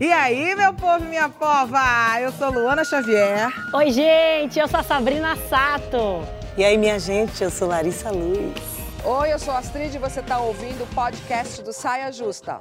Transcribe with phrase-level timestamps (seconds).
[0.00, 1.80] E aí, meu povo e minha pova?
[2.20, 3.50] Eu sou Luana Xavier.
[3.74, 6.22] Oi, gente, eu sou a Sabrina Sato.
[6.56, 8.54] E aí, minha gente, eu sou Larissa Luz.
[9.04, 12.60] Oi, eu sou a Astrid e você está ouvindo o podcast do Saia Justa.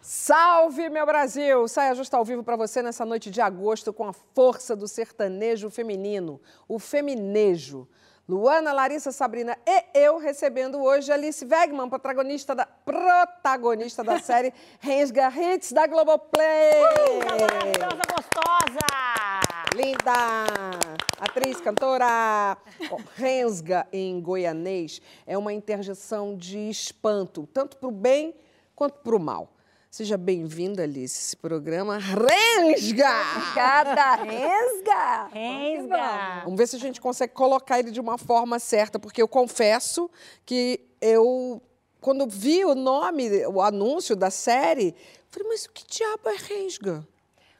[0.00, 1.66] Salve, meu Brasil!
[1.66, 5.68] Saia Justa ao vivo para você nessa noite de agosto com a força do sertanejo
[5.68, 7.88] feminino, o feminejo.
[8.28, 15.30] Luana, Larissa, Sabrina e eu recebendo hoje Alice Wegman, protagonista da, protagonista da série Rensga
[15.30, 16.72] Hits da Globoplay.
[16.72, 18.86] Uh, maravilhosa, gostosa!
[19.76, 20.12] Linda!
[21.20, 22.56] Atriz, cantora.
[22.90, 28.34] Bom, Rensga, em goianês, é uma interjeição de espanto, tanto para o bem
[28.74, 29.55] quanto para o mal.
[29.96, 33.08] Seja bem-vinda, Alice, esse programa Rensga!
[33.34, 35.28] Obrigada, Rensga!
[35.32, 36.42] Rensga!
[36.44, 40.10] Vamos ver se a gente consegue colocar ele de uma forma certa, porque eu confesso
[40.44, 41.62] que eu,
[41.98, 44.94] quando vi o nome, o anúncio da série,
[45.30, 47.08] falei, mas o que diabo é Rensga?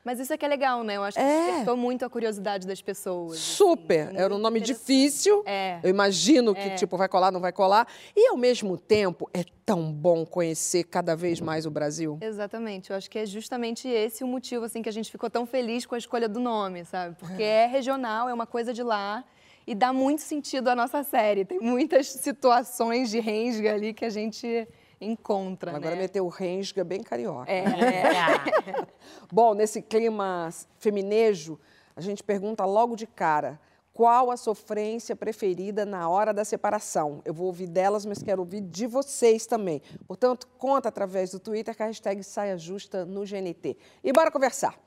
[0.06, 0.96] Mas isso é que é legal, né?
[0.96, 1.46] Eu acho que É.
[1.48, 3.32] despertou muito a curiosidade das pessoas.
[3.32, 3.40] assim.
[3.56, 4.06] Super!
[4.10, 5.42] Foi Era um nome difícil.
[5.44, 5.80] É.
[5.82, 6.74] Eu imagino que, É.
[6.76, 7.88] tipo, vai colar, não vai colar.
[8.14, 12.18] E, ao mesmo tempo, é tão bom conhecer cada vez mais o Brasil.
[12.20, 12.90] Exatamente.
[12.90, 15.84] Eu acho que é justamente esse o motivo, assim, que a gente ficou tão feliz
[15.84, 17.16] com a escolha do nome, sabe?
[17.18, 19.24] Porque é regional, é uma coisa de lá
[19.66, 21.44] e dá muito sentido à nossa série.
[21.44, 24.68] Tem muitas situações de Rensga ali que a gente
[25.00, 26.02] encontra, Agora né?
[26.02, 27.50] meteu o Rensga bem carioca.
[27.50, 27.64] É,
[29.30, 31.58] Bom, nesse clima feminejo,
[31.94, 33.60] a gente pergunta logo de cara.
[33.92, 37.22] Qual a sofrência preferida na hora da separação?
[37.24, 39.80] Eu vou ouvir delas, mas quero ouvir de vocês também.
[40.06, 43.74] Portanto, conta através do Twitter com a hashtag Saia Justa no GNT.
[44.04, 44.78] E bora conversar.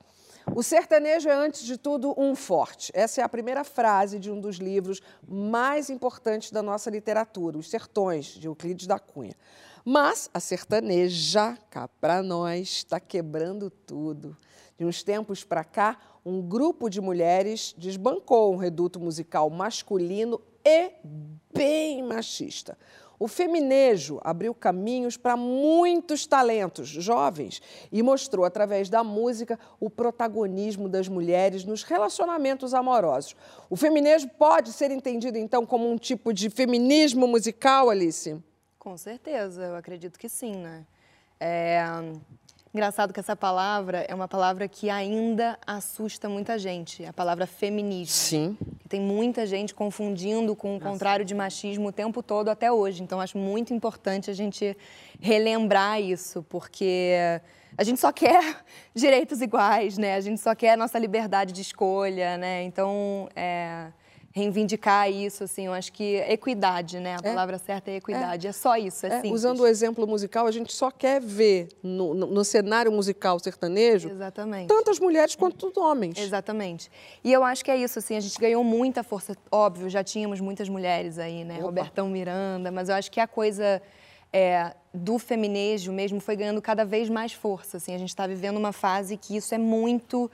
[0.54, 2.90] O sertanejo é, antes de tudo, um forte.
[2.94, 7.68] Essa é a primeira frase de um dos livros mais importantes da nossa literatura, Os
[7.68, 9.34] Sertões, de Euclides da Cunha.
[9.84, 14.36] Mas a sertaneja, cá para nós, está quebrando tudo.
[14.76, 20.92] De uns tempos para cá, um grupo de mulheres desbancou um reduto musical masculino e
[21.52, 22.76] bem machista.
[23.18, 27.60] O feminejo abriu caminhos para muitos talentos jovens
[27.92, 33.36] e mostrou, através da música, o protagonismo das mulheres nos relacionamentos amorosos.
[33.68, 38.38] O feminejo pode ser entendido, então, como um tipo de feminismo musical, Alice?
[38.80, 40.86] Com certeza, eu acredito que sim, né?
[41.38, 41.84] É...
[42.72, 48.14] Engraçado que essa palavra é uma palavra que ainda assusta muita gente, a palavra feminismo.
[48.14, 48.56] Sim.
[48.78, 53.02] Que tem muita gente confundindo com o contrário de machismo o tempo todo até hoje.
[53.02, 54.74] Então, acho muito importante a gente
[55.20, 57.12] relembrar isso, porque
[57.76, 58.64] a gente só quer
[58.96, 60.14] direitos iguais, né?
[60.14, 62.62] A gente só quer a nossa liberdade de escolha, né?
[62.62, 63.88] Então, é,
[64.32, 67.16] reivindicar isso, assim, eu acho que equidade, né?
[67.16, 68.46] A palavra certa é equidade.
[68.46, 72.14] É, só isso, é, É, usando o exemplo musical, a gente só quer ver no,
[72.14, 74.68] no- no cenário musical sertanejo Exatamente.
[74.68, 76.16] tantas mulheres quanto os homens.
[76.16, 76.88] Exatamente.
[77.24, 79.36] E eu acho que é isso, assim, a gente ganhou muita força.
[79.50, 81.56] Óbvio, já tínhamos muitas mulheres aí, né?
[81.56, 81.64] Opa.
[81.64, 83.82] Robertão Miranda, mas eu acho que a coisa
[84.32, 87.96] é, do feminejo mesmo foi ganhando cada vez mais força, assim.
[87.96, 90.30] A gente está vivendo uma fase que isso é muito,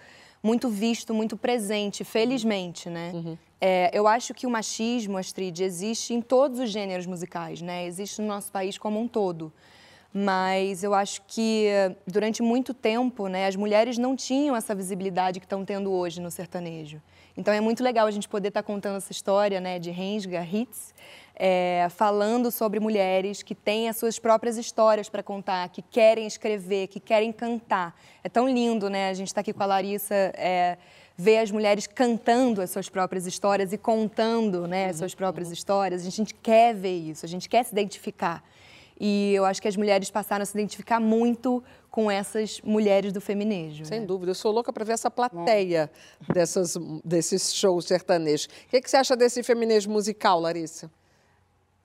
[0.47, 3.37] muito visto, muito presente, felizmente, né?
[3.61, 7.85] É, eu acho que o machismo, Astrid, existe em todos os gêneros musicais, né?
[7.85, 9.53] Existe no nosso país como um todo.
[10.15, 11.69] Mas eu acho que
[12.07, 16.31] durante muito tempo, né, as mulheres não tinham essa visibilidade que estão tendo hoje no
[16.31, 17.03] sertanejo.
[17.37, 20.95] Então é muito legal a gente poder estar contando essa história, né, de Rensga Hits,
[21.37, 26.87] é, falando sobre mulheres que têm as suas próprias histórias para contar, que querem escrever,
[26.89, 27.95] que querem cantar.
[28.25, 29.11] É tão lindo, né?
[29.11, 30.15] A gente está aqui com a Larissa.
[30.15, 30.79] É,
[31.19, 36.07] ver as mulheres cantando as suas próprias histórias e contando né, as suas próprias histórias.
[36.07, 38.45] A gente quer ver isso, a gente quer se identificar.
[38.99, 43.21] E eu acho que as mulheres passaram a se identificar muito com essas mulheres do
[43.21, 43.85] feminejo.
[43.87, 44.07] Sem né?
[44.07, 45.91] dúvida, eu sou louca para ver essa plateia
[46.33, 48.47] dessas, desses shows sertanejos.
[48.47, 50.91] O que, que você acha desse feminismo musical, Larissa?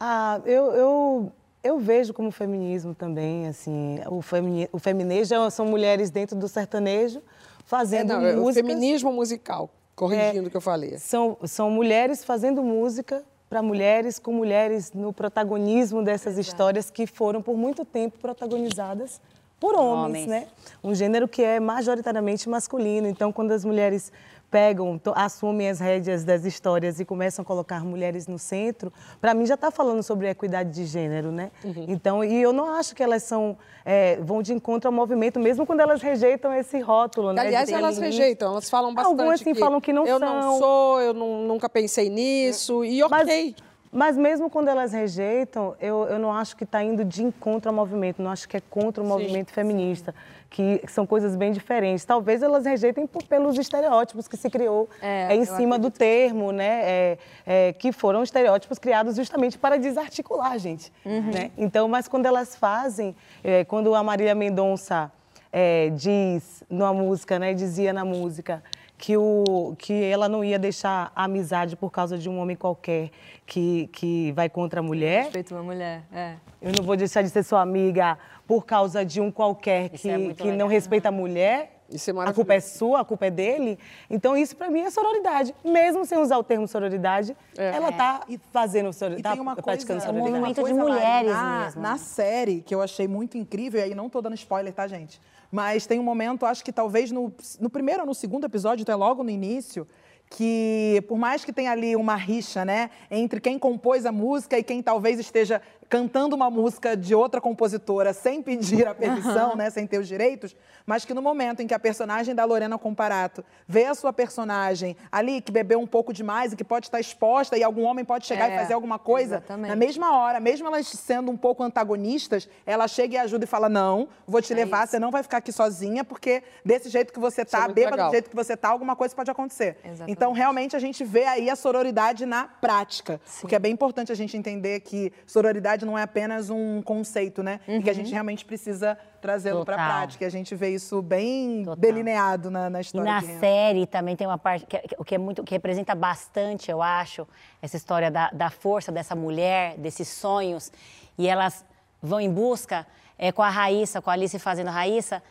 [0.04, 1.32] Ah, eu, eu,
[1.64, 6.48] eu vejo como feminismo também, assim, o, femini, o feminejo é- são mulheres dentro do
[6.48, 7.22] sertanejo É,
[7.66, 10.98] fazendo não, é o feminismo musical, corrigindo o que eu falei.
[10.98, 17.40] São, são mulheres fazendo música para mulheres, com mulheres no protagonismo dessas histórias que foram
[17.40, 19.22] por muito tempo protagonizadas
[19.60, 20.28] por homens, Homens.
[20.28, 20.48] né?
[20.84, 23.08] Um gênero que é majoritariamente masculino.
[23.08, 24.12] Então, quando as mulheres
[24.52, 29.46] pegam, assumem as rédeas das histórias e começam a colocar mulheres no centro, para mim
[29.46, 31.50] já está falando sobre equidade de gênero, né?
[31.88, 35.66] Então, e eu não acho que elas são é, vão de encontro ao movimento, mesmo
[35.66, 37.42] quando elas rejeitam esse rótulo, né?
[37.42, 40.40] Aliás, elas rejeitam, elas falam bastante Algumas, sim, que falam que não eu são.
[40.42, 43.10] não sou, eu não- nunca pensei nisso, e ok.
[43.10, 47.70] Mas Mas mesmo quando elas rejeitam, eu, eu não acho que está indo de encontro
[47.70, 50.16] ao movimento, não acho que é contra o movimento feminista,
[50.52, 52.04] que são coisas bem diferentes.
[52.04, 56.52] Talvez elas rejeitem por, pelos estereótipos que se criou É, é, em cima do termo,
[56.52, 56.82] né?
[56.84, 60.92] É, é, que foram estereótipos criados justamente para desarticular a gente.
[61.06, 61.52] Né?
[61.58, 65.10] Então, mas quando elas fazem, é, quando a Marília Mendonça
[65.54, 67.54] é, diz numa música, né?
[67.54, 68.62] Dizia na música
[69.02, 73.10] que, o, que ela não ia deixar a amizade por causa de um homem qualquer
[73.48, 75.24] que, que vai contra a mulher.
[75.24, 76.04] Respeito uma mulher.
[76.14, 76.36] É.
[76.62, 78.16] Eu não vou deixar de ser sua amiga
[78.48, 80.58] por causa de um qualquer Isso que, é que legal.
[80.58, 81.80] não respeita a mulher.
[81.90, 83.78] Isso é a culpa é sua, a culpa é dele.
[84.08, 85.54] Então, isso pra mim é sororidade.
[85.66, 88.22] Mesmo sem usar o termo sororidade, ela tá
[88.54, 89.36] fazendo E sororidade.
[89.36, 90.32] tem uma tá coisa, É um sororidade.
[90.32, 91.82] movimento de mulheres na, mesmo.
[91.82, 95.20] Na série, que eu achei muito incrível, e aí não tô dando spoiler, tá, gente?
[95.52, 98.96] Mas tem um momento, acho que talvez no, no primeiro ou no segundo episódio, até
[98.96, 99.86] logo no início,
[100.30, 104.64] que por mais que tenha ali uma rixa, né, entre quem compôs a música e
[104.64, 109.86] quem talvez esteja cantando uma música de outra compositora sem pedir a permissão, né, sem
[109.86, 110.56] ter os direitos,
[110.86, 114.96] mas que no momento em que a personagem da Lorena Comparato vê a sua personagem
[115.12, 118.26] ali que bebeu um pouco demais e que pode estar exposta e algum homem pode
[118.26, 119.68] chegar É, e fazer alguma coisa, exatamente.
[119.70, 123.68] na mesma hora, mesmo elas sendo um pouco antagonistas, ela chega e ajuda e fala:
[123.68, 127.20] Não, vou É te levar, você não vai ficar aqui sozinha, porque desse jeito que
[127.20, 128.08] você Isso é tá, legal.
[128.08, 129.78] do jeito que você tá, alguma coisa pode acontecer.
[129.84, 130.10] Exatamente.
[130.12, 133.20] Então, realmente, a gente vê aí a sororidade na prática.
[133.42, 137.60] Porque é bem importante a gente entender que sororidade não é apenas um conceito, né?
[137.68, 137.98] E que a Uhum.
[138.00, 140.24] gente realmente precisa trazê-lo para a prática.
[140.24, 141.76] E a gente vê isso bem Total.
[141.76, 143.12] delineado na, na E história.
[143.14, 143.40] na de Renda.
[143.40, 146.82] série também tem uma parte que, que- o que é muito que representa bastante, eu
[146.82, 147.28] acho,
[147.62, 150.72] essa história da, da força dessa mulher, desses sonhos,
[151.18, 151.66] e elas
[152.02, 152.86] vão em busca
[153.18, 155.22] é, com a Raíssa, com a Alice fazendo a Raíssa,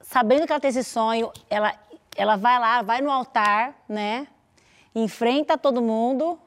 [0.00, 1.74] sabendo que ela tem esse sonho, ela,
[2.16, 4.26] ela vai lá, vai no altar, né?
[4.94, 6.38] Enfrenta todo mundo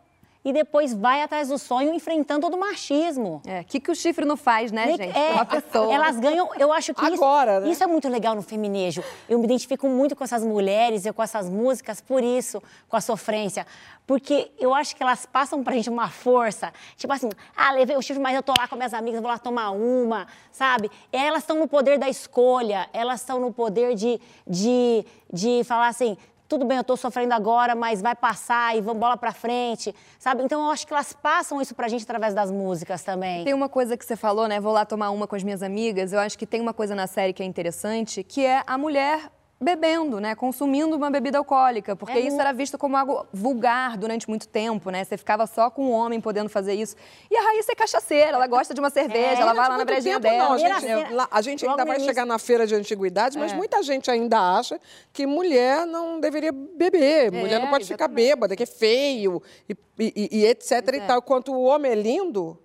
[0.46, 3.42] e depois vai atrás do sonho enfrentando todo o machismo.
[3.48, 4.98] É, o que, que o chifre não faz, né, Né?
[4.98, 5.18] gente?
[5.18, 5.94] É, pessoa.
[5.94, 7.72] Elas ganham, eu acho que Agora, isso, né?
[7.72, 9.04] isso é muito legal no feminejo.
[9.30, 13.02] Eu me identifico muito com essas mulheres e com essas músicas por isso, com a
[13.02, 13.66] sofrência.
[14.06, 16.74] Porque eu acho que elas passam pra gente uma força.
[16.98, 19.38] Tipo assim, ah, levei o chifre, mas eu tô lá com minhas amigas, vou lá
[19.38, 20.92] tomar uma, sabe?
[21.12, 25.88] E elas estão no poder da escolha, elas estão no poder de, de, de falar
[25.88, 26.18] assim,
[26.54, 30.44] tudo bem, eu tô sofrendo agora, mas vai passar e vamos bola pra frente, sabe?
[30.44, 33.44] Então eu acho que elas passam isso pra gente através das músicas também.
[33.44, 34.60] Tem uma coisa que você falou, né?
[34.60, 36.14] Vou lá tomar uma com as minhas amigas.
[36.14, 39.32] Eu acho que tem uma coisa na série que é interessante, que é a mulher
[39.64, 40.36] bebendo, né?
[40.36, 44.90] Consumindo uma bebida alcoólica, porque É isso era visto como algo vulgar durante muito tempo,
[44.90, 45.04] né?
[45.04, 46.96] Você ficava só com o homem podendo fazer isso.
[47.32, 49.86] E a Raíssa é cachaceira, ela gosta de uma cerveja, É, ela vai lá na
[49.86, 50.50] brejinha tempo, dela.
[50.50, 52.06] Não, a gente, lá- a gente ainda vai início.
[52.10, 53.40] chegar na feira de antiguidades, É.
[53.40, 54.80] mas muita gente ainda acha
[55.12, 57.32] que mulher não deveria beber.
[57.32, 58.16] mulher não pode ficar exatamente.
[58.30, 61.20] bêbada, que é feio e, e- e etc e tal.
[61.20, 62.58] Enquanto o homem é lindo,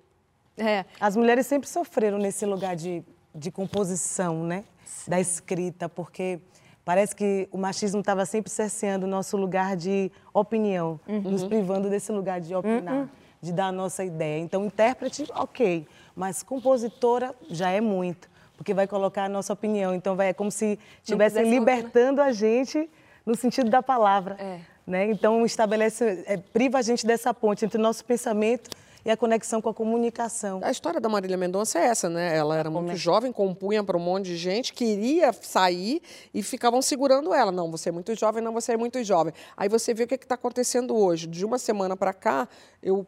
[0.60, 0.84] É.
[0.98, 4.64] As mulheres sempre sofreram nesse lugar de, de composição, né?
[5.06, 6.40] Da escrita, porque
[6.88, 12.10] parece que o machismo estava sempre cerceando o nosso lugar de opinião, nos privando desse
[12.10, 13.10] lugar de opinar,
[13.42, 14.40] de dar a nossa ideia.
[14.40, 15.86] Então, intérprete, ok,
[16.16, 18.26] mas compositora já é muito,
[18.56, 19.94] porque vai colocar a nossa opinião.
[19.94, 22.88] Então, vai, é como se estivessem libertando a gente
[23.26, 24.36] no sentido da palavra.
[24.38, 24.60] É.
[24.86, 25.10] Né?
[25.10, 28.70] Então, estabelece, é, priva a gente dessa ponte entre o nosso pensamento
[29.04, 30.60] e a conexão com a comunicação.
[30.62, 32.36] A história da Marília Mendonça é essa, né?
[32.36, 37.32] Ela era muito jovem, compunha para um monte de gente, queria sair e ficavam segurando
[37.32, 37.52] ela.
[37.52, 39.32] Não, você é muito jovem, não, você é muito jovem.
[39.56, 41.26] Aí você vê o que está acontecendo hoje.
[41.26, 42.48] De uma semana para cá,
[42.82, 43.06] eu,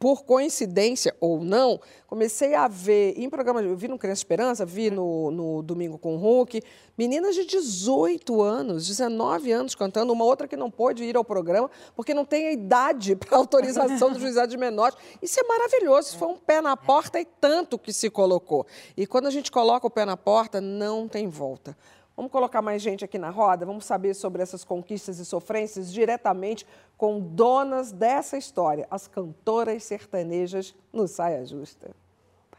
[0.00, 3.62] por coincidência ou não, comecei a ver em programas.
[3.62, 6.62] Eu vi no Criança Esperança, vi no, no Domingo com o Hulk,
[6.96, 11.70] meninas de 18 anos, 19 anos cantando, uma outra que não pôde ir ao programa
[11.94, 14.96] porque não tem a idade para autorização do juizado de menores.
[15.20, 18.66] Isso é maravilhoso, isso foi um pé na porta e tanto que se colocou.
[18.96, 21.76] E quando a gente coloca o pé na porta, não tem volta.
[22.16, 26.66] Vamos colocar mais gente aqui na roda, vamos saber sobre essas conquistas e sofrências diretamente
[26.96, 31.94] com donas dessa história, as cantoras sertanejas no Saia Justa.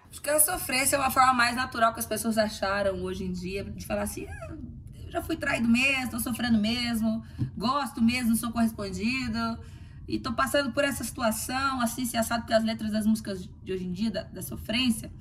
[0.09, 3.31] Acho que a sofrência é uma forma mais natural que as pessoas acharam hoje em
[3.31, 4.57] dia de falar assim: "Ah,
[5.05, 7.23] eu já fui traído mesmo, tô sofrendo mesmo,
[7.55, 9.59] gosto mesmo, sou correspondido.
[10.07, 13.71] E tô passando por essa situação, assim, se assado, porque as letras das músicas de
[13.71, 15.11] hoje em dia, da, da sofrência,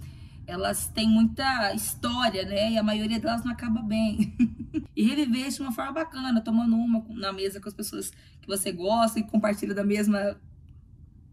[0.51, 2.73] elas têm muita história, né?
[2.73, 4.35] E a maioria delas não acaba bem.
[4.97, 8.47] e reviver isso de uma forma bacana, tomando uma na mesa com as pessoas que
[8.49, 10.41] você gosta e compartilha da mesma,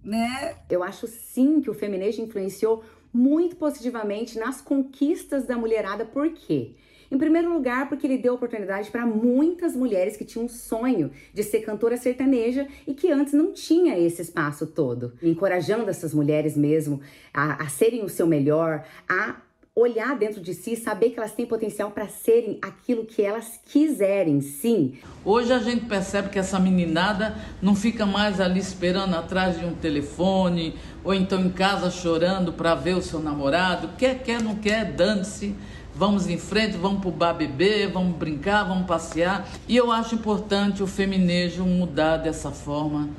[0.04, 0.58] né?
[0.70, 6.06] Eu acho sim que o feminismo influenciou muito positivamente nas conquistas da mulherada.
[6.06, 6.76] Por quê?
[7.12, 11.44] Em primeiro lugar, porque ele deu oportunidade para muitas mulheres que tinham um sonho de
[11.44, 15.14] ser cantora sertaneja e que antes não tinha esse espaço todo.
[15.22, 17.02] Encorajando essas mulheres mesmo
[17.34, 19.38] a, a serem o seu melhor, a
[19.78, 24.42] olhar dentro de si, saber que elas têm potencial para serem aquilo que elas quiserem,
[24.42, 24.98] sim.
[25.24, 29.76] Hoje a gente percebe que essa meninada não fica mais ali esperando atrás de um
[29.76, 30.74] telefone
[31.04, 33.90] ou então em casa chorando para ver o seu namorado.
[34.00, 35.56] Quer, quer, não quer, dane-se.
[35.98, 39.48] Vamos em frente, vamos pro bar beber, vamos brincar, vamos passear.
[39.68, 43.10] E eu acho importante o feminejo mudar dessa forma,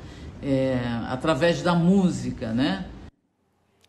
[0.41, 2.85] é, através da música, né?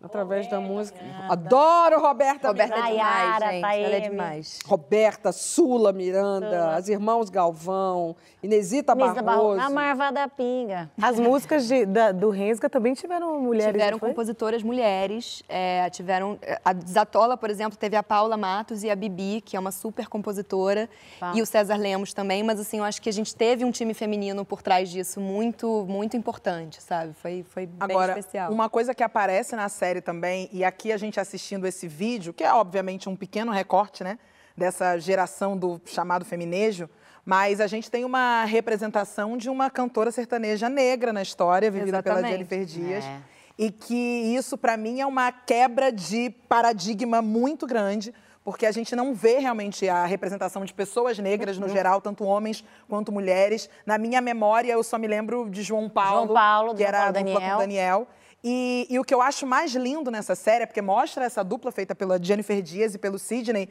[0.02, 0.98] Através da música.
[1.28, 3.60] Adoro Roberta Roberta é Nayara, demais, gente.
[3.60, 3.84] Taeme.
[3.84, 4.58] Ela é demais.
[4.64, 9.56] Roberta, Sula Miranda, as irmãos Galvão, Inesita Mesa Barroso.
[9.58, 10.90] Na Marva da Pinga.
[11.02, 16.72] As músicas de- da- do Rensga também tiveram mulheres, Tiveram compositoras mulheres, é, tiveram a
[16.88, 20.88] Zatola, por exemplo, teve a Paula Matos e a Bibi, que é uma super compositora,
[21.18, 21.32] Tá.
[21.34, 23.92] e o César Lemos também, mas assim, eu acho que a gente teve um time
[23.92, 27.12] feminino por trás disso muito, muito importante, sabe?
[27.12, 28.50] Foi, foi bem Agora, especial.
[28.50, 32.44] uma coisa que aparece na série também, e aqui a gente assistindo esse vídeo, que
[32.44, 34.18] é obviamente um pequeno recorte, né?
[34.56, 36.88] Dessa geração do chamado feminejo,
[37.24, 42.20] mas a gente tem uma representação de uma cantora sertaneja negra na história, vivida pela
[42.20, 42.48] Exatamente.
[42.50, 43.04] Jennifer Dias.
[43.04, 43.18] É.
[43.58, 48.96] E que isso, para mim, é uma quebra de paradigma muito grande, porque a gente
[48.96, 51.64] não vê realmente a representação de pessoas negras Uhum.
[51.64, 53.68] no geral, tanto homens quanto mulheres.
[53.84, 56.98] Na minha memória, eu só me lembro de João Paulo, João Paulo, que João era
[56.98, 57.58] Paulo Daniel.
[57.58, 58.08] Daniel.
[58.42, 61.70] E, e o que eu acho mais lindo nessa série é porque mostra essa dupla
[61.70, 63.68] feita pela Jennifer Dias e pelo Sidney.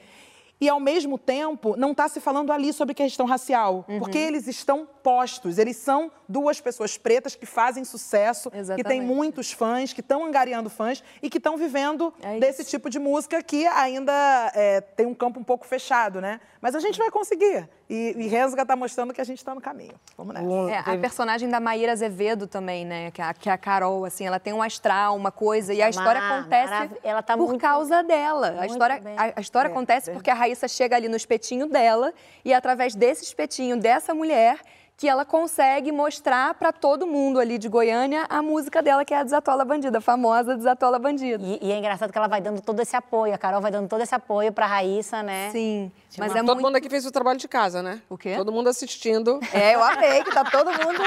[0.61, 3.85] E, ao mesmo tempo, não está se falando ali sobre questão racial.
[3.97, 5.57] Porque eles estão postos.
[5.57, 9.01] Eles são duas pessoas pretas que fazem sucesso, que têm Exatamente.
[9.05, 13.41] muitos fãs, que estão angariando fãs e que estão vivendo É desse tipo de música
[13.41, 16.41] que ainda é, tem um campo um pouco fechado, né?
[16.61, 17.69] Mas a gente vai conseguir.
[17.89, 19.96] E, e Resga está mostrando que a gente está no caminho.
[20.15, 20.46] Vamos nessa.
[20.48, 23.10] Um- É, a personagem da Maíra Azevedo também, né?
[23.10, 25.81] Que é a, que é a Carol, assim, ela tem um astral, uma coisa, e
[25.81, 28.58] a história Mar- acontece marav- ela tá por muito- causa dela.
[28.60, 32.13] A história, a, a história acontece porque a Raíssa chega ali no espetinho dela,
[32.46, 34.60] e é através desse espetinho dessa mulher
[34.99, 39.19] que ela consegue mostrar pra todo mundo ali de Goiânia a música dela, que é
[39.19, 41.41] a Desatola Bandida, a famosa Desatola Bandida.
[41.41, 43.87] E, e é engraçado que ela vai dando todo esse apoio, a Carol vai dando
[43.87, 45.51] todo esse apoio pra Raíssa, né?
[45.53, 46.61] Sim, mas é Todo muito...
[46.63, 48.01] mundo aqui fez o trabalho de casa, né?
[48.09, 48.35] O quê?
[48.35, 49.39] Todo mundo assistindo.
[49.53, 51.01] É, eu amei, que tá todo mundo...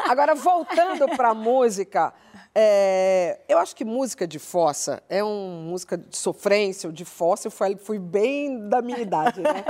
[0.08, 2.14] Agora, voltando para a música,
[2.54, 7.48] é, eu acho que música de fossa é uma música de sofrência, ou de fossa,
[7.48, 9.62] eu fui, fui bem da minha idade, né?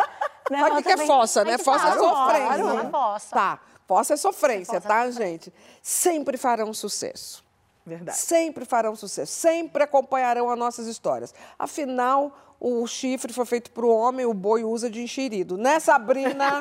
[0.50, 1.58] Não, Sabe o que é fossa, né?
[1.58, 2.56] Fossa é sofrência.
[2.56, 2.90] claro, né?
[2.90, 3.34] fossa.
[3.34, 5.52] Tá, fossa é sofrência, tá, gente?
[5.82, 7.44] Sempre farão sucesso.
[7.84, 8.18] Verdade.
[8.18, 11.32] Sempre farão sucesso, sempre acompanharão as nossas histórias.
[11.56, 15.56] Afinal, o chifre foi feito para o homem, o boi usa de enxerido.
[15.56, 16.60] Né, Sabrina?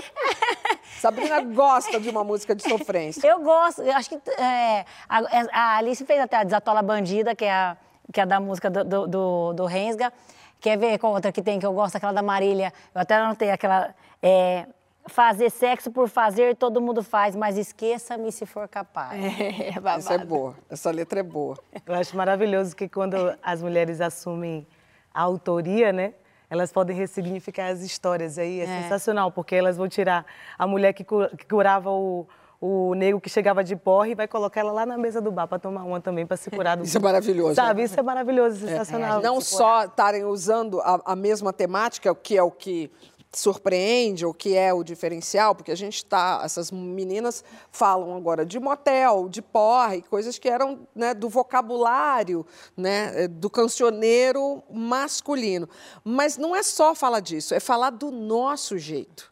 [1.00, 3.26] Sabrina gosta de uma música de sofrência.
[3.26, 5.20] Eu gosto, eu acho que é, a,
[5.52, 7.76] a Alice fez até a Desatola Bandida, que é a,
[8.12, 10.12] que é da música do, do, do, do Rensga.
[10.62, 11.96] Quer ver qual outra que tem que eu gosto?
[11.96, 12.72] Aquela da Marília.
[12.94, 13.94] Eu até anotei aquela.
[14.22, 14.66] é,
[15.08, 19.18] fazer sexo por fazer, todo mundo faz, mas esqueça-me se for capaz.
[19.60, 19.98] É, babado.
[19.98, 21.56] Essa é boa, essa letra é boa.
[21.84, 24.64] Eu acho maravilhoso que quando as mulheres assumem
[25.12, 26.14] a autoria, né?
[26.48, 30.24] Elas podem ressignificar as histórias aí, é, sensacional, porque elas vão tirar
[30.56, 32.24] a mulher que, cu- que curava o,
[32.64, 35.48] o negro que chegava de porre e vai colocar ela lá na mesa do bar
[35.48, 36.84] para tomar uma também, para se curar do...
[36.84, 39.20] Isso é maravilhoso, Sabe, isso é maravilhoso, sensacional.
[39.20, 42.88] Não só estarem usando a, a mesma temática, o que é o que
[43.32, 47.42] surpreende, o que é o diferencial, porque a gente está, essas meninas
[47.72, 54.62] falam agora de motel, de porre, coisas que eram né, do vocabulário, né, do cancioneiro
[54.70, 55.68] masculino.
[56.04, 59.31] Mas não é só falar disso, é falar do nosso jeito.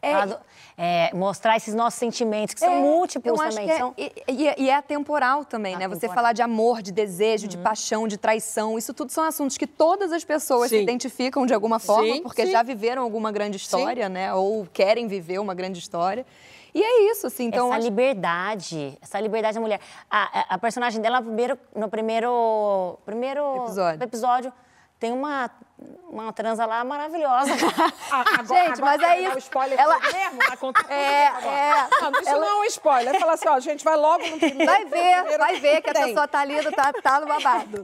[0.00, 0.38] Falar do-
[0.76, 3.66] é, mostrar esses nossos sentimentos, que são É, múltiplos também.
[3.66, 3.94] que é- são...
[3.96, 5.86] e, e- e é atemporal também, né?
[5.88, 9.66] Você falar de amor, de desejo, de paixão, de traição, isso tudo são assuntos que
[9.66, 10.82] todas as pessoas se Sim.
[10.82, 12.52] identificam de alguma forma, Sim, porque sim.
[12.52, 14.32] já viveram alguma grande história, né?
[14.34, 16.26] Ou querem viver uma grande história.
[16.74, 17.44] E é isso, assim.
[17.48, 19.78] Então, essa acho- liberdade, essa liberdade da mulher.
[20.10, 24.02] A, a- a personagem dela, primeiro, no primeiro, primeiro Episódio.
[24.02, 24.52] episódio,
[24.98, 25.50] tem uma,
[26.08, 27.50] uma transa lá maravilhosa.
[28.48, 29.34] Gente, mas é isso.
[29.34, 31.88] O spoiler Ela- mesmo, na conta- É, é.
[32.00, 33.18] Não, isso não é um spoiler.
[33.18, 34.66] Fala assim, ó, gente vai logo no primeiro.
[34.66, 34.90] Vai ver,
[35.22, 36.04] primeiro vai ver que a tem.
[36.06, 37.82] pessoa tá ali, tá, tá no babado.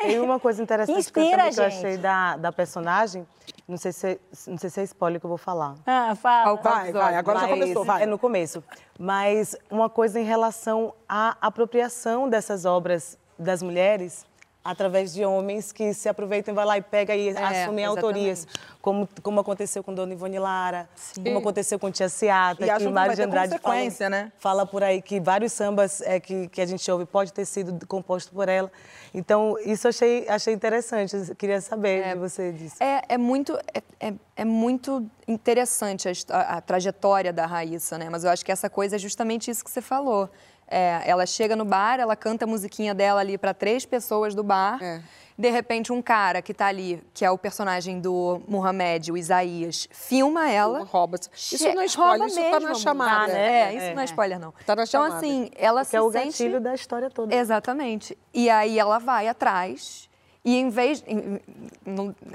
[0.00, 3.26] Tem uma coisa interessante que eu, Inspira, também que eu achei da, da personagem.
[3.68, 5.74] Não sei, se, não sei se é spoiler que eu vou falar.
[5.86, 6.56] Ah, fala.
[6.56, 8.02] Vai, vai, agora já Mas- começou, vai.
[8.02, 8.64] É no começo.
[8.98, 14.26] Mas uma coisa em relação à apropriação dessas obras das mulheres
[14.62, 17.30] através de homens que se aproveitam e vai lá e pega e
[17.62, 18.46] assumem autorias,
[18.82, 23.16] como, como aconteceu com Dona Ivone Lara, como aconteceu com Tia Seata, E que Mário
[23.16, 24.32] de Andrade fala, né?
[24.38, 27.86] fala por aí que vários sambas é, que, que a gente ouve pode ter sido
[27.86, 28.70] composto por ela.
[29.14, 31.16] Então, isso eu achei, achei interessante.
[31.16, 32.76] Eu queria saber de você disso.
[32.80, 38.08] É, é muito, é, é- é muito interessante a, histó- a trajetória da Raíssa, né?
[38.10, 40.30] Mas eu acho que essa coisa é justamente isso que você falou.
[40.70, 44.44] É, ela chega no bar, ela canta a musiquinha dela ali para três pessoas do
[44.44, 44.78] bar.
[44.80, 45.02] É.
[45.36, 49.88] De repente, um cara que tá ali, que é o personagem do Muhammad, o Isaías,
[49.90, 50.84] filma ela.
[50.84, 51.16] Rouba.
[51.34, 52.74] Isso Che- não é spoiler, isso tá na mesmo.
[52.76, 53.26] chamada.
[53.26, 53.74] Tá, né?
[53.74, 54.52] É, isso não é spoiler, não.
[54.66, 55.16] Tá na então, chamada.
[55.16, 56.26] assim, ela Que se é o sente...
[56.26, 57.34] gatilho da história toda.
[57.34, 58.16] Exatamente.
[58.34, 60.08] E aí ela vai atrás
[60.44, 61.40] e em vez, em,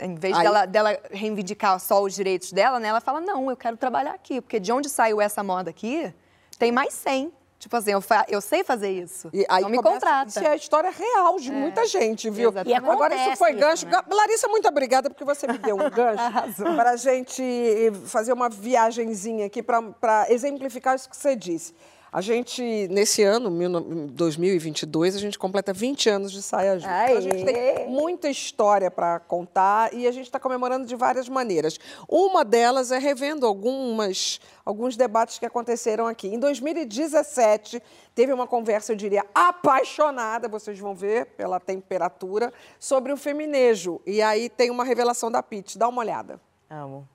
[0.02, 3.56] em vez Aí- dela, dela reivindicar só os direitos dela, né, ela fala, não, eu
[3.58, 6.12] quero trabalhar aqui, porque de onde saiu essa moda aqui,
[6.58, 7.32] tem mais 100.
[7.66, 9.28] Tipo assim, eu, fa- eu sei fazer isso.
[9.34, 10.30] E aí então me contrata.
[10.30, 12.52] Isso é a história real de muita gente, viu?
[12.52, 12.70] Exatamente.
[12.80, 13.88] E Agora isso foi isso, gancho.
[13.88, 14.02] né?
[14.08, 19.48] Larissa, muito obrigada porque você me deu um gancho para a gente fazer uma viagenzinha
[19.48, 21.74] aqui para exemplificar isso que você disse.
[22.16, 27.04] A gente, nesse ano, mil no- 2022, a gente completa 20 anos de saia justa.
[27.04, 31.28] Então, a gente tem muita história para contar e a gente está comemorando de várias
[31.28, 31.78] maneiras.
[32.08, 36.30] Uma delas é revendo algumas, alguns debates que aconteceram aqui.
[36.30, 37.84] Em 2017,
[38.16, 44.00] teve uma conversa, eu diria, apaixonada, vocês vão ver pela temperatura, sobre o feminejo.
[44.06, 45.78] E aí tem uma revelação da Pitty.
[45.78, 46.40] Dá uma olhada.
[46.70, 47.06] Amo.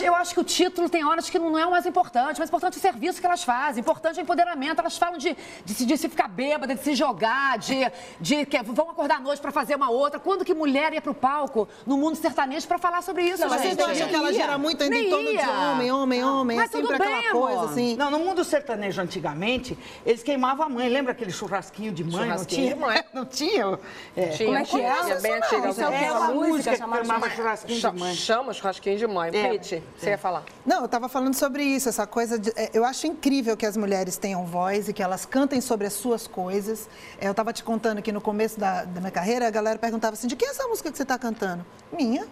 [0.00, 2.36] Eu acho que o título tem horas que não é o mais importante.
[2.36, 3.80] O mais importante é o serviço que elas fazem.
[3.80, 4.78] Importante é o empoderamento.
[4.80, 7.90] Elas falam de, de, se- de se ficar bêbada, de se jogar, de,
[8.20, 10.18] de que vão acordar à noite pra fazer uma outra.
[10.20, 13.62] Quando que mulher ia pro palco no mundo sertanejo pra falar sobre isso, Não, mas
[13.62, 13.74] gente?
[13.76, 14.40] vocês não acham que ela Ia.
[14.40, 16.56] gira muito ainda em torno de homem, homem, homem?
[16.56, 17.70] Mas é sempre tudo aquela bem, coisa amor.
[17.70, 17.96] assim.
[17.96, 20.88] Não, no mundo sertanejo antigamente, eles queimavam a mãe.
[20.88, 22.24] Lembra aquele churrasquinho de mãe?
[22.24, 23.04] Churrasquinho não tinha?
[23.12, 23.78] Não tinha?
[24.16, 24.28] É.
[24.28, 25.20] Tinha, Como é que é?
[25.20, 25.68] bem antiga.
[25.94, 28.14] É uma música chamava churrasquinho de mãe.
[28.14, 29.30] Chama churrasquinho de mãe.
[29.34, 29.78] É.
[29.96, 30.44] você ia falar.
[30.66, 32.50] Não, eu estava falando sobre isso, essa coisa de.
[32.56, 35.92] é, Eu acho incrível que as mulheres tenham voz e que elas cantem sobre as
[35.92, 36.88] suas coisas.
[37.20, 40.14] É, Eu estava te contando que no começo da, da minha carreira, a galera perguntava
[40.14, 41.64] assim: de quem é essa música que você está cantando?
[41.92, 42.26] Minha.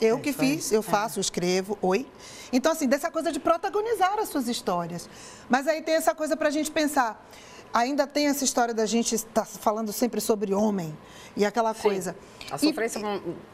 [0.00, 2.06] Eu que fiz, eu faço, eu escrevo, oi.
[2.50, 5.06] Então, assim, dessa coisa de protagonizar as suas histórias.
[5.46, 7.22] Mas aí tem essa coisa para a gente pensar.
[7.72, 10.96] Ainda tem essa história da gente estar falando sempre sobre homem
[11.36, 12.16] e aquela coisa.
[12.50, 13.00] A E- sofrência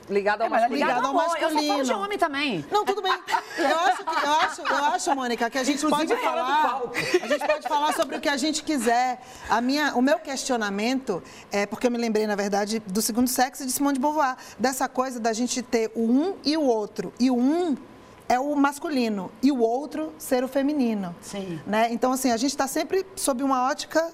[0.08, 0.86] ligada ao É, é masculino.
[0.86, 1.22] ligado ao amor.
[1.24, 1.98] Eu só falo de masculino.
[2.02, 2.64] homem também.
[2.70, 3.12] Não, tudo bem.
[3.12, 6.82] Eu acho, que- eu acho, eu acho, Mônica, que a gente Inclusive pode falar.
[7.22, 9.20] A gente pode falar sobre o que a gente quiser.
[9.50, 13.66] A minha, o meu questionamento é porque eu me lembrei, na verdade, do segundo sexo
[13.66, 17.12] de Simone de Beauvoir, dessa coisa da gente ter o um e o outro.
[17.20, 17.76] E o um
[18.28, 21.14] é o masculino e o outro ser o feminino.
[21.20, 21.60] Sim.
[21.66, 21.88] Né?
[21.92, 24.12] Então, assim, a gente está sempre sob uma ótica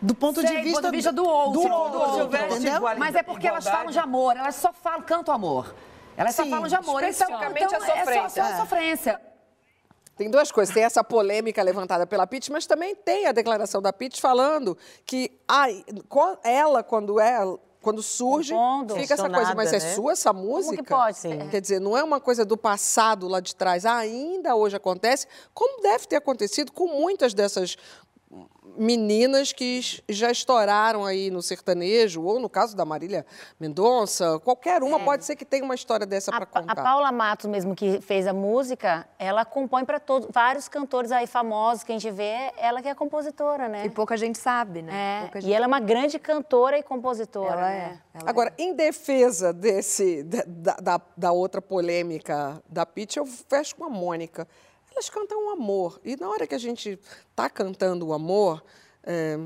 [0.00, 1.60] do ponto Sei, de do vista ponto de vista do outro.
[1.62, 2.80] do Do outro, Se houvesse entendeu?
[2.96, 5.74] Mas é porque elas falam de amor, elas só falam, cantam amor.
[6.16, 7.02] Elas só Sim, falam de amor.
[7.02, 8.44] Então, especificamente então a é só- sofrência.
[8.44, 9.20] só a sofrência.
[10.16, 10.74] Tem duas coisas.
[10.74, 15.30] Tem essa polêmica levantada pela Pitt, mas também tem a declaração da Pitt falando que
[15.46, 15.84] ai,
[16.42, 17.38] ela, quando é.
[17.88, 18.94] Quando surge, Compondo.
[18.96, 19.94] fica essa coisa, mas é né?
[19.94, 20.82] sua essa música?
[20.82, 21.48] que pode ser?
[21.48, 25.80] Quer dizer, não é uma coisa do passado lá de trás, ainda hoje acontece, como
[25.80, 27.78] deve ter acontecido com muitas dessas
[28.76, 33.24] meninas que já estouraram aí no sertanejo, ou no caso da Marília
[33.58, 36.46] Mendonça, qualquer uma pode ser que tenha uma história dessa para É.
[36.46, 36.72] Contar.
[36.72, 41.26] a Paula Matos mesmo que fez a música, ela compõe para todos, vários cantores aí
[41.26, 43.86] famosos que a gente vê, ela que é compositora, né?
[43.86, 44.92] E pouca gente sabe, né?
[44.92, 48.00] É, Pouca e gente- ela é uma grande cantora e compositora, Ela né?
[48.14, 48.18] é.
[48.20, 53.84] ela Agora, em defesa desse, da, da, da outra polêmica da Pitty, eu fecho com
[53.84, 54.46] a Mônica.
[54.92, 56.00] Elas cantam o amor.
[56.04, 56.98] E na hora que a gente
[57.30, 58.62] está cantando o amor,
[59.04, 59.38] é,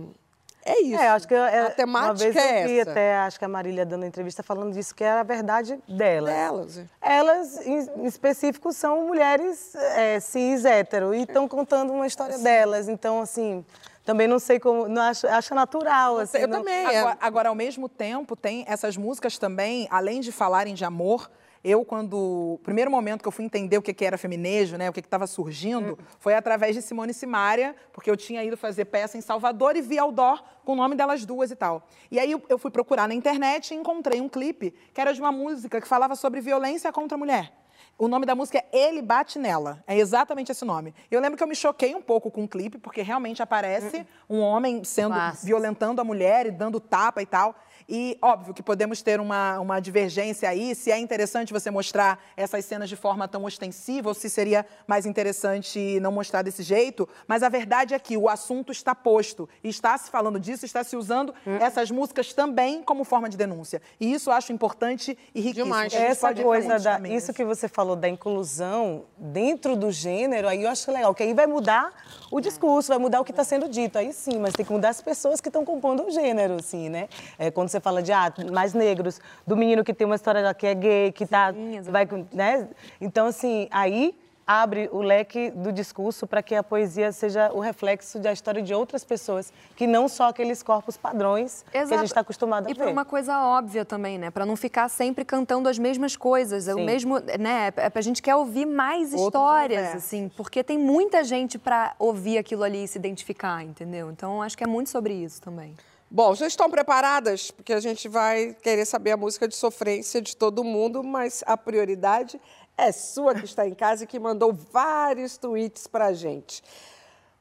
[0.64, 1.00] é isso.
[1.00, 2.90] É, acho que é, a temática uma vez é eu vi essa.
[2.92, 6.34] até, acho que a Marília dando entrevista falando disso, que era a verdade delas.
[6.34, 6.78] Delas.
[6.78, 6.86] é.
[7.02, 12.88] Elas, em específico, são mulheres é, cis, hétero, e estão contando uma história delas.
[12.88, 13.64] Então, assim,
[14.04, 16.38] também não sei como, não acho, acho natural, assim.
[16.38, 16.74] Eu não- também.
[16.86, 16.98] é.
[17.00, 21.28] Agora, agora, ao mesmo tempo, tem essas músicas também, além de falarem de amor,
[21.64, 22.14] Eu, quando.
[22.14, 24.90] O primeiro momento que eu fui entender o que, que era feminejo, né?
[24.90, 29.16] O que estava surgindo, foi através de Simone Simaria, porque eu tinha ido fazer peça
[29.16, 31.86] em Salvador e vi outdoor com o nome delas duas e tal.
[32.10, 35.30] E aí eu- fui procurar na internet e encontrei um clipe que era de uma
[35.32, 37.52] música que falava sobre violência contra a mulher.
[37.98, 39.82] O nome da música é Ele Bate Nela.
[39.86, 40.94] É exatamente esse nome.
[41.10, 44.40] Eu lembro que eu me choquei um pouco com o clipe, porque realmente aparece um
[44.40, 45.46] homem sendo Fácil.
[45.46, 47.54] violentando a mulher e dando tapa e tal.
[47.88, 52.64] E óbvio que podemos ter uma, uma divergência aí, se é interessante você mostrar essas
[52.64, 57.08] cenas de forma tão ostensiva, ou se seria mais interessante não mostrar desse jeito.
[57.26, 59.48] Mas a verdade é que o assunto está posto.
[59.62, 63.80] E está se falando disso, está se usando essas músicas também como forma de denúncia.
[64.00, 65.64] E isso eu acho importante e riquíssimo.
[65.64, 65.92] Demais.
[65.94, 70.90] Essa coisa da, isso que você falou da inclusão dentro do gênero, aí eu acho
[70.90, 71.92] legal, que aí vai mudar
[72.30, 74.90] o discurso, vai mudar o que está sendo dito, aí sim, mas tem que mudar
[74.90, 77.08] as pessoas que estão compondo o gênero, assim, né?
[77.38, 80.66] É, quando você fala de ah, mais negros, do menino que tem uma história que
[80.66, 81.52] é gay, que tá,
[81.90, 82.68] vai, com- né?
[83.00, 88.18] Então assim, aí abre o leque do discurso para que a poesia seja o reflexo
[88.18, 92.00] da história de outras pessoas, que não só aqueles corpos padrões que a Exato.
[92.00, 92.80] gente está acostumado a E ver.
[92.80, 94.30] por uma coisa óbvia também, né?
[94.30, 96.84] Para não ficar sempre cantando as mesmas coisas, é o Sim.
[96.84, 97.72] mesmo, né?
[97.76, 102.36] É- A gente quer ouvir mais Outros histórias, assim, porque tem muita gente para ouvir
[102.36, 104.10] aquilo ali e se identificar, entendeu?
[104.10, 105.72] Então acho que é muito sobre isso também.
[106.14, 107.50] Bom, já estão preparadas?
[107.50, 111.56] Porque a gente vai querer saber a música de sofrência de todo mundo, mas a
[111.56, 112.38] prioridade
[112.76, 116.62] é sua que está em casa e que mandou vários tweets pra gente.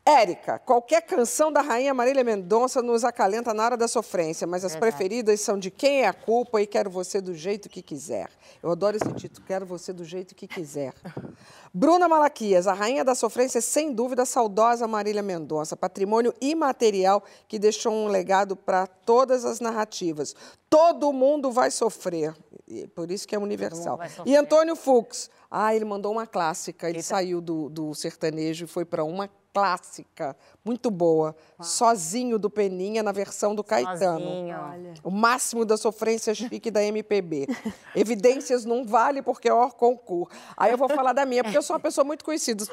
[0.04, 4.76] Érica, qualquer canção da rainha Marília Mendonça nos acalenta na hora da sofrência, mas as
[4.76, 8.28] preferidas são de Quem é a Culpa e Quero Você do Jeito que Quiser.
[8.64, 10.94] Eu adoro esse título, Quero Você do Jeito que Quiser.
[11.72, 17.24] Bruna Malaquias, a rainha da sofrência é sem dúvida a saudosa Marília Mendonça, patrimônio imaterial
[17.48, 20.36] que deixou um legado para todas as narrativas.
[20.68, 22.34] Todo mundo vai sofrer,
[22.68, 24.00] e por isso que é universal.
[24.26, 24.36] E.
[24.36, 29.04] Antônio Fux, ah, ele mandou uma clássica, ele saiu do, do sertanejo e foi para
[29.04, 30.34] uma clássica,
[30.64, 34.22] muito boa, Sozinho do Peninha, na versão do Caetano.
[34.22, 34.94] Sozinho.
[35.04, 37.48] O máximo da sofrência chique da MPB.
[37.94, 40.34] Evidências não vale porque é hors concurso.
[40.56, 42.64] Aí eu vou falar da minha, porque eu sou uma pessoa muito conhecida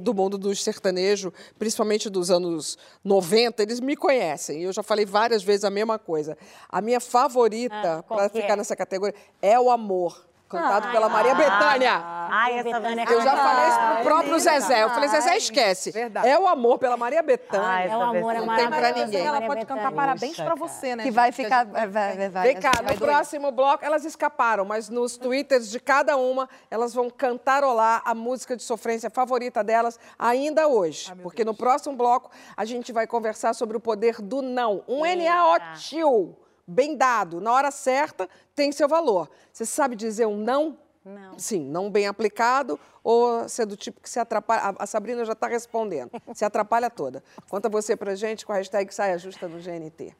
[0.00, 4.62] do mundo dos sertanejos, principalmente dos anos 90, eles me conhecem.
[4.62, 6.36] Eu já falei várias vezes a mesma coisa.
[6.68, 8.56] A minha favorita, Ah, qual para ficar é?
[8.56, 10.27] nessa categoria, é o Amor.
[10.48, 12.02] Cantado pela Maria Bethânia.
[12.30, 14.82] Ai, essa Betânia Eu já falei isso pro Ai, próprio Zezé.
[14.82, 15.90] Eu falei, Zezé, esquece.
[15.90, 16.28] Verdade.
[16.28, 17.66] É o amor pela Maria Bethânia.
[17.66, 19.26] Ai, É o amor, é Não Não tem pra ninguém.
[19.26, 21.04] Ela pode cantar parabéns pra você, né?
[21.04, 21.64] Que vai ficar.
[21.66, 23.10] Vai, vai, vai, Vem cá, vai no doer.
[23.10, 28.56] próximo bloco elas escaparam, mas nos twitters de cada uma, elas vão cantarolar a música
[28.56, 31.12] de sofrência favorita delas ainda hoje.
[31.22, 34.82] porque no próximo bloco a gente vai conversar sobre o poder do não.
[34.88, 36.36] Um NAOTIL,
[36.68, 39.28] bem dado, na hora certa, tem seu valor.
[39.52, 40.78] Você sabe dizer um não?
[41.04, 41.38] Não.
[41.38, 44.76] Sim, não bem aplicado ou você é do tipo que se atrapalha.
[44.78, 46.10] A- Sabrina já está respondendo.
[46.34, 47.24] Se atrapalha toda.
[47.48, 50.14] Conta você pra gente com a hashtag Saia Justa no GNT.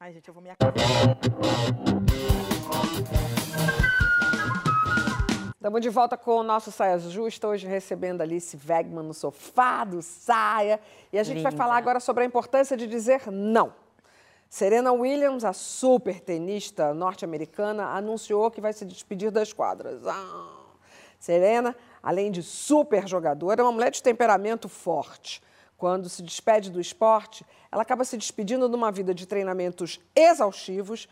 [0.00, 0.72] Ai, gente, eu vou me acabar.
[5.56, 10.00] Estamos de volta com o nosso Saia Justa, hoje recebendo Alice Wegman no sofá do
[10.00, 10.78] Saia.
[11.12, 11.62] E a gente vai Linda.
[11.62, 13.72] falar agora sobre a importância de dizer não.
[14.48, 20.06] Serena Williams, a super tenista norte-americana, anunciou que vai se despedir das quadras.
[20.06, 20.56] Ah.
[21.18, 25.42] Serena, além de super jogadora, é uma mulher de temperamento forte.
[25.76, 31.08] Quando se despede do esporte, ela acaba se despedindo de uma vida de treinamentos exaustivos,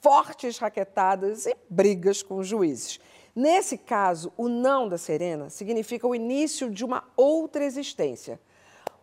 [0.00, 3.00] fortes raquetadas e brigas com juízes.
[3.34, 8.40] Nesse caso, o não da Serena significa o início de uma outra existência.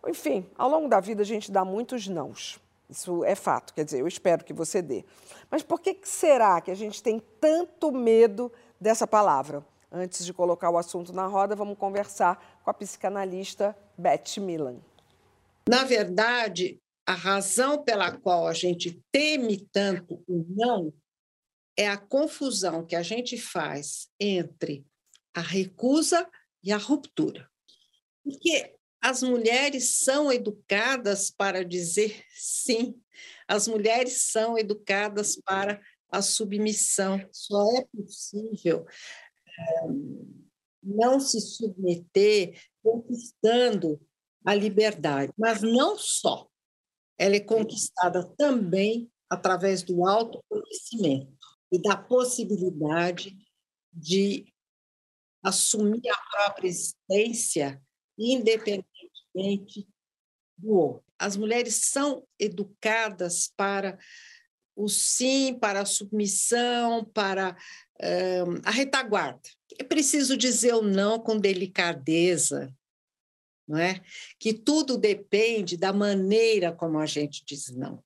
[0.07, 2.59] Enfim, ao longo da vida a gente dá muitos nãos.
[2.89, 5.03] Isso é fato, quer dizer, eu espero que você dê.
[5.49, 9.65] Mas por que será que a gente tem tanto medo dessa palavra?
[9.91, 14.77] Antes de colocar o assunto na roda, vamos conversar com a psicanalista Beth Milan.
[15.69, 20.93] Na verdade, a razão pela qual a gente teme tanto o não
[21.77, 24.85] é a confusão que a gente faz entre
[25.33, 26.29] a recusa
[26.63, 27.49] e a ruptura.
[28.23, 32.97] Porque as mulheres são educadas para dizer sim,
[33.45, 37.19] as mulheres são educadas para a submissão.
[37.29, 38.85] Só é possível
[39.45, 39.87] eh,
[40.81, 43.99] não se submeter conquistando
[44.45, 46.47] a liberdade, mas não só.
[47.17, 51.37] Ela é conquistada também através do autoconhecimento
[51.69, 53.35] e da possibilidade
[53.91, 54.45] de
[55.43, 57.83] assumir a própria existência
[60.57, 61.03] do outro.
[61.17, 63.97] As mulheres são educadas para
[64.75, 67.55] o sim para a submissão, para
[67.99, 69.41] uh, a retaguarda.
[69.77, 72.73] É preciso dizer o não com delicadeza,
[73.67, 74.01] não é?
[74.39, 78.03] Que tudo depende da maneira como a gente diz não.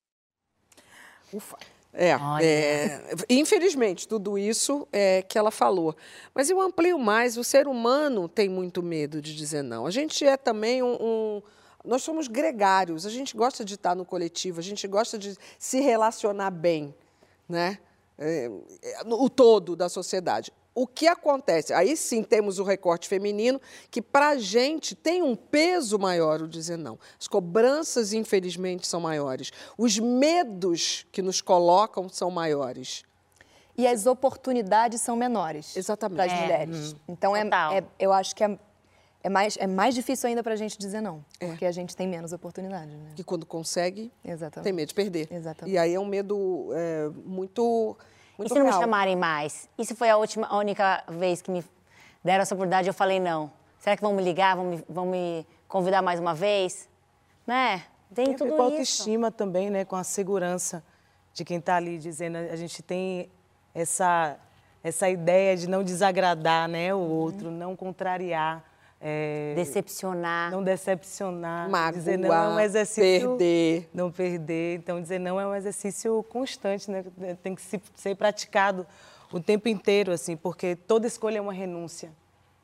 [1.34, 1.58] Ufa.
[2.00, 2.12] É,
[2.44, 5.96] é, infelizmente, tudo isso é que ela falou.
[6.32, 9.88] Mas eu amplio mais: o ser humano tem muito medo de dizer não.
[9.88, 11.42] A gente é também um, um
[11.84, 15.80] nós somos gregários, a gente gosta de estar no coletivo, a gente gosta de se
[15.80, 16.94] relacionar bem,
[17.50, 17.80] né?
[18.20, 18.52] É,
[18.84, 20.54] é o todo da sociedade.
[20.80, 21.74] O que acontece?
[21.74, 23.60] Aí sim temos o recorte feminino,
[23.90, 27.00] que para a gente tem um peso maior o dizer não.
[27.20, 29.52] As cobranças, infelizmente, são maiores.
[29.76, 33.02] Os medos que nos colocam são maiores.
[33.76, 35.76] E as oportunidades são menores.
[35.76, 36.16] Exatamente.
[36.18, 36.42] Para as É.
[36.44, 36.96] mulheres.
[37.08, 38.60] Então, é, é- eu acho que é,
[39.24, 41.26] é mais, é mais difícil ainda para a gente dizer não.
[41.40, 42.96] Porque a gente tem menos oportunidade.
[42.96, 43.14] Né?
[43.16, 44.64] Que quando consegue, Exatamente.
[44.64, 45.28] tem medo de perder.
[45.32, 45.74] Exatamente.
[45.74, 47.10] E aí é um medo é,
[48.38, 48.82] muito, E se não me real.
[48.82, 49.68] chamarem mais?
[49.84, 51.64] Se foi a última, a única vez que me
[52.24, 53.52] deram essa oportunidade eu falei não?
[53.80, 56.90] Será que vão me ligar, vão me, vão me convidar mais uma vez?
[57.46, 57.84] Né?
[58.14, 58.62] Tem tudo com a isso.
[58.64, 59.86] autoestima também, né?
[59.86, 60.84] Com a segurança
[61.34, 62.38] de quem está ali dizendo.
[62.38, 63.30] A gente tem
[63.74, 64.38] essa,
[64.84, 68.64] essa ideia de não desagradar né, o outro, não contrariar.
[69.00, 70.52] É, Decepcionar.
[70.52, 71.70] Não decepcionar.
[71.70, 73.30] Magoar, dizer não é um exercício.
[73.30, 73.90] perder.
[73.94, 74.78] Não perder.
[74.80, 77.04] Então, dizer não é um exercício constante, né?
[77.44, 78.86] Tem que se- ser praticado
[79.32, 82.12] o tempo inteiro, assim, porque toda escolha é uma renúncia.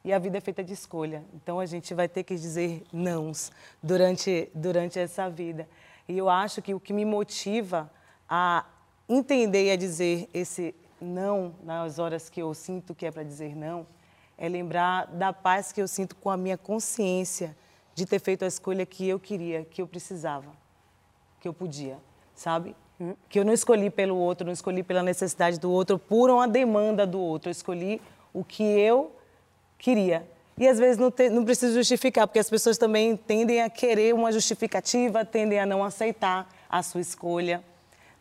[0.04, 1.24] E a vida é feita de escolha.
[1.34, 5.68] Então, a gente vai ter que dizer nãos durante, durante essa vida.
[6.10, 7.90] E eu acho que o que me motiva
[8.28, 8.66] a
[9.08, 13.56] entender e a dizer esse não nas horas que eu sinto que é para dizer
[13.56, 13.86] não,
[14.38, 17.56] é lembrar da paz que eu sinto com a minha consciência
[17.96, 20.52] de ter feito a escolha que eu queria, que eu precisava,
[21.40, 21.98] que eu podia,
[22.36, 22.76] sabe?
[23.30, 27.06] Que eu não escolhi pelo outro, não escolhi pela necessidade do outro, por uma demanda
[27.06, 27.50] do outro.
[27.50, 28.02] Eu escolhi
[28.34, 29.12] o que eu
[29.78, 30.26] queria.
[30.58, 34.14] E às vezes não, te- não preciso justificar, porque as pessoas também tendem a querer
[34.14, 37.64] uma justificativa, tendem a não aceitar a sua escolha,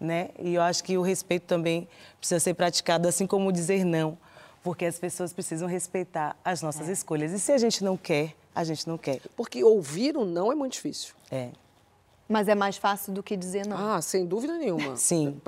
[0.00, 0.30] né?
[0.38, 1.86] E eu acho que o respeito também
[2.18, 4.18] precisa ser praticado, assim como dizer não,
[4.62, 7.32] porque as pessoas precisam respeitar as nossas escolhas.
[7.32, 9.20] E se a gente não quer, a gente não quer.
[9.36, 11.14] Porque ouvir o não é muito difícil.
[11.30, 11.50] É.
[12.28, 13.76] Mas é mais fácil do que dizer não.
[13.94, 14.94] Ah, sem dúvida nenhuma.
[14.96, 15.40] Sim.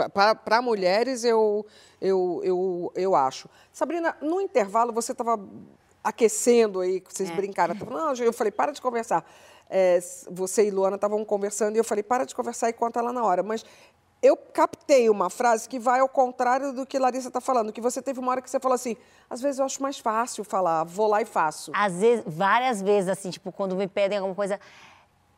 [0.44, 1.64] Para mulheres, eu,
[2.00, 3.48] eu, eu, eu acho.
[3.72, 5.38] Sabrina, no intervalo você estava
[6.02, 7.34] aquecendo aí, vocês É.
[7.34, 7.74] brincaram.
[7.74, 9.24] Tava, Não, eu falei, para de conversar.
[9.70, 9.98] É,
[10.30, 13.24] você e Luana estavam conversando e eu falei, para de conversar e conta lá na
[13.24, 13.42] hora.
[13.42, 13.64] Mas
[14.24, 18.00] eu captei uma frase que vai ao contrário do que Larissa está falando, que você
[18.00, 18.96] teve uma hora que você falou assim,
[19.28, 21.70] às vezes eu acho mais fácil falar, vou lá e faço.
[21.74, 24.58] Às vezes, várias vezes, assim, tipo, quando me pedem alguma coisa,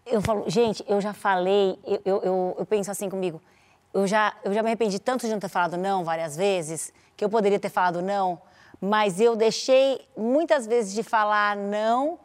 [0.07, 3.42] eu falo, gente, eu já falei, eu, eu, eu, eu penso assim comigo,
[3.92, 7.25] eu já, eu já me arrependi tanto de não ter falado não várias vezes, que
[7.25, 8.40] eu poderia ter falado não,
[8.81, 12.20] mas eu deixei muitas vezes de falar não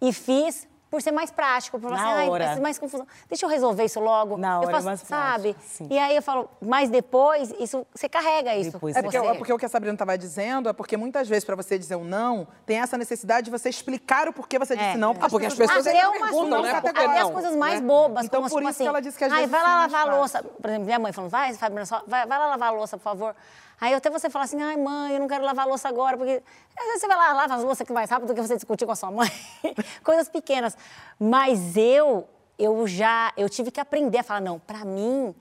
[0.00, 2.60] e fiz por ser mais prático, por falar assim, ai, hora.
[2.60, 3.06] mais confusão.
[3.28, 4.36] Deixa eu resolver isso logo.
[4.36, 5.52] Na eu hora é faço, mais sabe?
[5.54, 5.88] prático, sim.
[5.90, 8.70] E aí eu falo, mas depois, isso, você carrega isso.
[8.72, 9.26] Depois com É porque, você.
[9.26, 11.96] é porque o que a Sabrina estava dizendo é porque muitas vezes, para você dizer
[11.96, 14.96] um não, tem essa necessidade de você explicar o porquê você disse É.
[14.96, 15.14] não.
[15.20, 16.80] Ah, porque as pessoas até ainda umas perguntam, né?
[16.80, 17.12] Que até não?
[17.26, 17.86] as coisas mais Né?
[17.86, 19.62] bobas, Então, como por tipo isso que assim, ela disse que às ai, vezes vai
[19.62, 20.42] lá lavar a louça.
[20.42, 23.02] Por exemplo, minha mãe falando, vai, Fabiana, só- vai, vai lá lavar a louça, por
[23.04, 23.34] favor.
[23.80, 26.42] Aí até você fala assim, ai, mãe, eu não quero lavar a louça agora, porque
[26.76, 28.86] às vezes você vai lá, lava as louças que mais rápido do que você discutir
[28.86, 29.30] com a sua mãe.
[30.02, 30.76] Coisas pequenas.
[31.18, 32.26] Mas eu,
[32.58, 35.34] eu já, eu tive que aprender a falar, não, pra mim,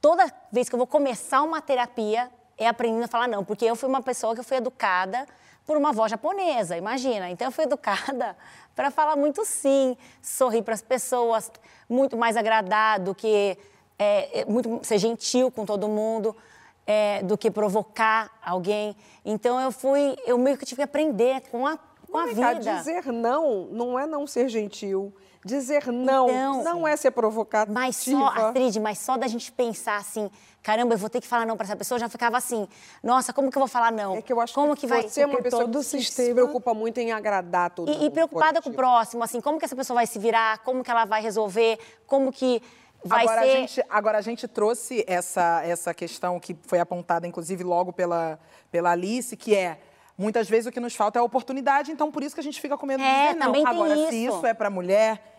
[0.00, 3.74] toda vez que eu vou começar uma terapia, é aprendendo a falar não, porque eu
[3.74, 5.26] fui uma pessoa que fui educada
[5.66, 7.30] por uma avó japonesa, imagina.
[7.30, 8.36] Então eu fui educada
[8.74, 11.50] para falar muito sim, sorrir para as pessoas,
[11.88, 13.56] muito mais agradar do que
[13.98, 16.36] é, é, muito ser gentil com todo mundo,
[16.86, 18.96] é, do que provocar alguém.
[19.24, 21.78] Então eu fui, eu meio que tive que aprender com a,
[22.10, 22.58] com a cá, vida.
[22.76, 25.14] dizer não não é não ser gentil.
[25.44, 27.72] Dizer não Então, não é ser provocativa.
[27.72, 30.30] Mas só, Astrid, mas só da gente pensar assim,
[30.62, 32.68] caramba, eu vou ter que falar não para essa pessoa, eu já ficava assim,
[33.02, 34.14] nossa, como que eu vou falar não?
[34.14, 35.84] É que eu acho como que, que vai você é uma Porque pessoa todo que
[35.84, 38.02] se sistema- preocupa muito em agradar todo mundo.
[38.04, 40.84] E, e preocupada com o próximo, assim, como que essa pessoa vai se virar, como
[40.84, 42.62] que ela vai resolver, como que
[43.04, 43.48] vai agora, ser.
[43.48, 48.38] a gente, agora a gente trouxe essa, essa questão que foi apontada, inclusive, logo pela,
[48.70, 49.78] pela Alice, que é.
[50.16, 52.60] Muitas vezes o que nos falta é a oportunidade, então por isso que a gente
[52.60, 53.66] fica com medo de É, dizer não.
[53.66, 54.36] Agora, se isso.
[54.36, 55.31] isso é para mulher,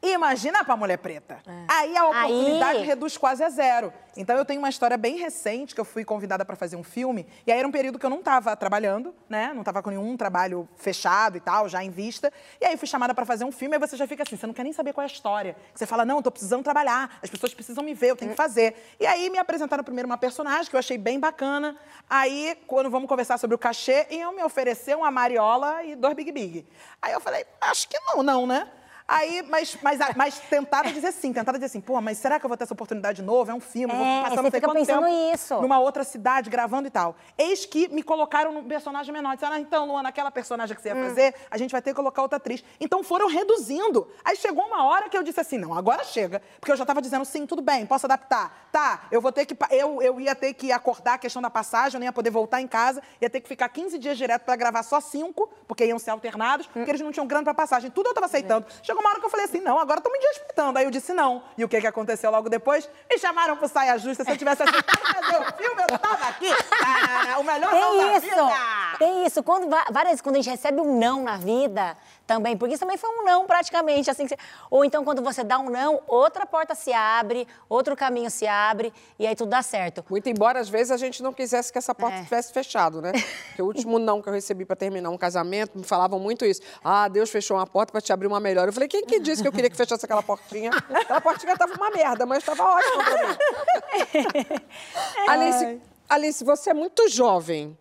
[0.00, 1.38] Imagina pra mulher preta.
[1.66, 3.92] Aí a oportunidade Aí- reduz quase a zero.
[4.16, 7.26] Então eu tenho uma história bem recente que eu fui convidada para fazer um filme.
[7.46, 9.52] E aí era um período que eu não estava trabalhando, né?
[9.52, 12.32] Não estava com nenhum trabalho fechado e tal, já em vista.
[12.60, 13.74] E aí fui chamada para fazer um filme.
[13.74, 15.56] Aí você já fica assim, você não quer nem saber qual é a história.
[15.74, 17.18] Você fala, não, eu tô precisando trabalhar.
[17.20, 18.76] As pessoas precisam me ver, eu tenho que fazer.
[19.00, 21.76] E aí me apresentaram primeiro uma personagem que eu achei bem bacana.
[22.08, 26.30] Aí, quando vamos conversar sobre o cachê, iam me oferecer uma mariola e dois Big
[26.32, 26.66] Big.
[27.02, 28.68] Aí eu falei, acho que não, não, né?
[29.10, 32.48] Aí, mas, mas, mas tentaram dizer sim, tentaram dizer assim, pô, mas será que eu
[32.48, 33.50] vou ter essa oportunidade de novo?
[33.50, 35.60] É um filme, eu vou É, passar não sei quanto pensando tempo isso.
[35.62, 37.16] numa outra cidade, gravando e tal.
[37.38, 39.32] Eis que me colocaram num personagem menor.
[39.34, 41.08] Disseram, ah, então, Luana, aquela personagem que você ia Hum.
[41.08, 42.62] fazer, a gente vai ter que colocar outra atriz.
[42.78, 44.06] Então foram reduzindo.
[44.22, 46.42] Aí chegou uma hora que eu disse assim, não, agora chega.
[46.60, 48.68] Porque eu já tava dizendo, sim, tudo bem, posso adaptar.
[48.70, 49.56] Tá, eu vou ter que...
[49.70, 52.60] Eu, eu ia ter que acordar a questão da passagem, eu não ia poder voltar
[52.60, 55.98] em casa, ia ter que ficar 15 dias direto pra gravar só cinco, porque iam
[55.98, 56.70] ser alternados, Hum.
[56.74, 57.90] porque eles não tinham grana pra passagem.
[57.90, 58.66] Tudo eu tava aceitando.
[58.82, 60.78] Chegou uma hora que eu falei assim, não, agora estão me desrespeitando.
[60.78, 61.42] Aí eu disse não.
[61.56, 62.88] E o que que aconteceu logo depois?
[63.10, 64.24] Me chamaram pro Saia Justa.
[64.24, 66.48] Se eu tivesse aceitado fazer o filme, eu tava aqui.
[66.84, 68.52] Ah, o melhor não da Tem isso, vida.
[68.98, 69.42] tem isso.
[69.42, 71.96] Quando, várias vezes, quando a gente recebe um não na vida,
[72.28, 74.36] também, porque isso também foi um não praticamente, assim, você-
[74.70, 78.92] ou então quando você dá um não, outra porta se abre, outro caminho se abre,
[79.18, 80.04] e aí tudo dá certo.
[80.10, 82.22] Muito embora, às vezes, a gente não quisesse que essa porta É.
[82.24, 83.12] tivesse fechado, né?
[83.46, 86.60] Porque o último não que eu recebi para terminar um casamento, me falavam muito isso.
[86.84, 88.68] Ah, Deus fechou uma porta para te abrir uma melhor.
[88.68, 90.70] Eu falei, quem que disse que eu queria que fechasse aquela portinha?
[90.90, 93.36] Aquela portinha tava uma merda, mas estava ótima pra mim.
[95.26, 97.76] Alice, Alice, você é muito jovem.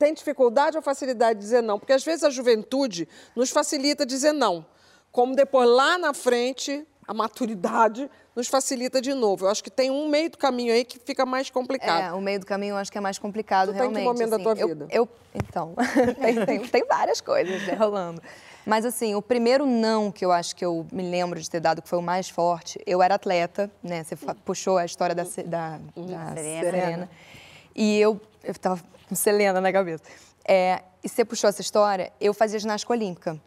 [0.00, 1.78] Tem dificuldade ou facilidade de dizer não?
[1.78, 4.64] Porque às vezes a juventude nos facilita dizer não.
[5.12, 9.44] Como depois, lá na frente, a maturidade nos facilita de novo.
[9.44, 12.02] Eu acho que tem um meio do caminho aí que fica mais complicado.
[12.02, 13.98] É, o meio do caminho eu acho que é mais complicado, Tu tá em que
[13.98, 14.04] realmente.
[14.06, 14.42] momento da assim.
[14.44, 14.88] tua Eu- vida?
[14.90, 15.74] Eu, então,
[16.18, 18.22] tem, tem- tem várias coisas né, rolando.
[18.64, 21.82] Mas assim, o primeiro não que eu acho que eu me lembro de ter dado,
[21.82, 24.02] que foi o mais forte, eu era atleta, né?
[24.02, 26.60] Você puxou a história da, da, da Serena.
[26.70, 27.10] Serena.
[27.74, 30.04] E eu, eu tava com Selena na cabeça.
[30.46, 33.40] É, e você puxou essa história, eu fazia ginástica olímpica.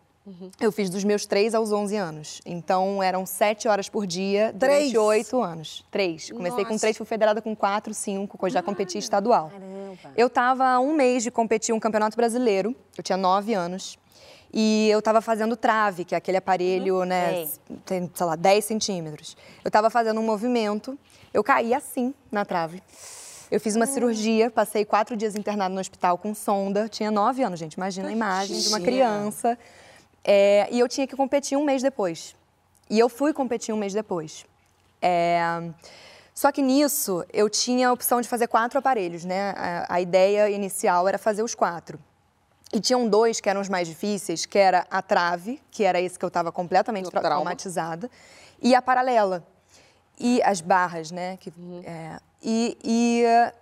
[0.59, 2.41] Eu fiz dos meus 3 aos 11 anos.
[2.45, 4.93] Então, eram 7 horas por dia durante Três?
[4.95, 5.85] 8 anos.
[5.91, 6.31] Três.
[6.31, 6.81] Comecei com Nossa.
[6.81, 9.51] 3, fui federada com 4, 5, que eu já competi estadual.
[10.15, 12.73] Eu estava há um mês de competir um campeonato brasileiro.
[12.97, 13.99] Eu tinha 9 anos.
[14.53, 17.49] E eu estava fazendo trave, que é aquele aparelho, né?
[17.83, 19.35] Tem, sei lá, 10 centímetros.
[19.63, 20.97] Eu estava fazendo um movimento,
[21.33, 22.81] eu caí assim na trave.
[23.53, 26.89] Eu fiz uma cirurgia, passei quatro dias internado no hospital com sonda.
[26.89, 27.73] Tinha nove anos, gente.
[27.75, 29.55] Imagina a imagem de uma criança.
[30.23, 32.35] É, e eu tinha que competir um mês depois.
[32.89, 34.43] E eu fui competir um mês depois.
[34.99, 35.39] É,
[36.33, 39.53] só que nisso, eu tinha a opção de fazer quatro aparelhos, né?
[39.55, 41.99] A, a ideia inicial era fazer os quatro.
[42.73, 46.17] E tinham dois que eram os mais difíceis, que era a trave, que era esse
[46.17, 47.35] que eu estava completamente tra- trauma.
[47.35, 48.09] traumatizada,
[48.59, 49.45] e a paralela.
[50.25, 51.35] E as barras, né?
[51.35, 51.51] Que,
[51.85, 53.53] é, e e, eh,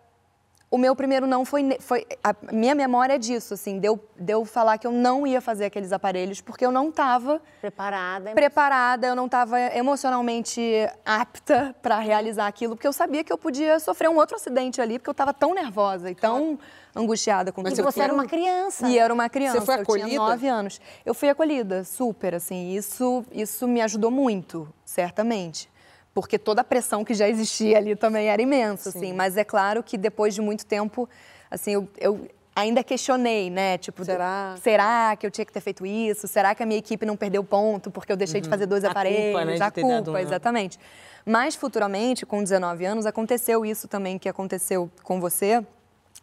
[0.69, 2.05] o meu primeiro não foi, foi.
[2.23, 5.65] A minha memória é disso, assim, deu de eu falar que eu não ia fazer
[5.65, 8.31] aqueles aparelhos, porque eu não estava Preparada.
[8.31, 10.61] preparada, eu não estava emocionalmente
[11.03, 14.99] apta para realizar aquilo, porque eu sabia que eu podia sofrer um outro acidente ali,
[14.99, 16.59] porque eu estava tão nervosa e tão
[16.95, 18.87] angustiada com Mas tudo você era uma criança.
[18.87, 19.59] E era uma criança.
[19.59, 20.09] Você foi Eu acolhida?
[20.09, 20.79] tinha nove anos.
[21.03, 22.71] Eu fui acolhida, super, assim.
[22.75, 25.70] Isso, isso me ajudou muito, certamente.
[26.13, 29.13] Porque toda a pressão que já existia ali também era imensa, assim.
[29.13, 31.07] Mas é claro que depois de muito tempo,
[31.49, 33.77] assim, eu, eu ainda questionei, né?
[33.77, 34.55] Tipo, Será?
[34.61, 36.27] será que eu tinha que ter feito isso?
[36.27, 38.87] Será que a minha equipe não perdeu ponto porque eu deixei de fazer dois A
[38.87, 39.45] culpa, aparelhos?
[39.45, 40.19] né, de a dado culpa, um não.
[40.19, 40.77] exatamente.
[41.25, 45.65] Mas futuramente, com 19 anos, aconteceu isso também que aconteceu com você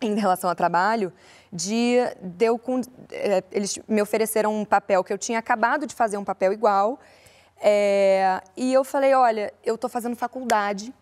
[0.02, 1.10] em relação ao trabalho,
[1.52, 5.94] de, de eu com- eh, eles me ofereceram um papel que eu tinha acabado de
[5.94, 7.00] fazer um papel igual,
[7.60, 10.94] eh, e eu falei, olha, eu estou fazendo faculdade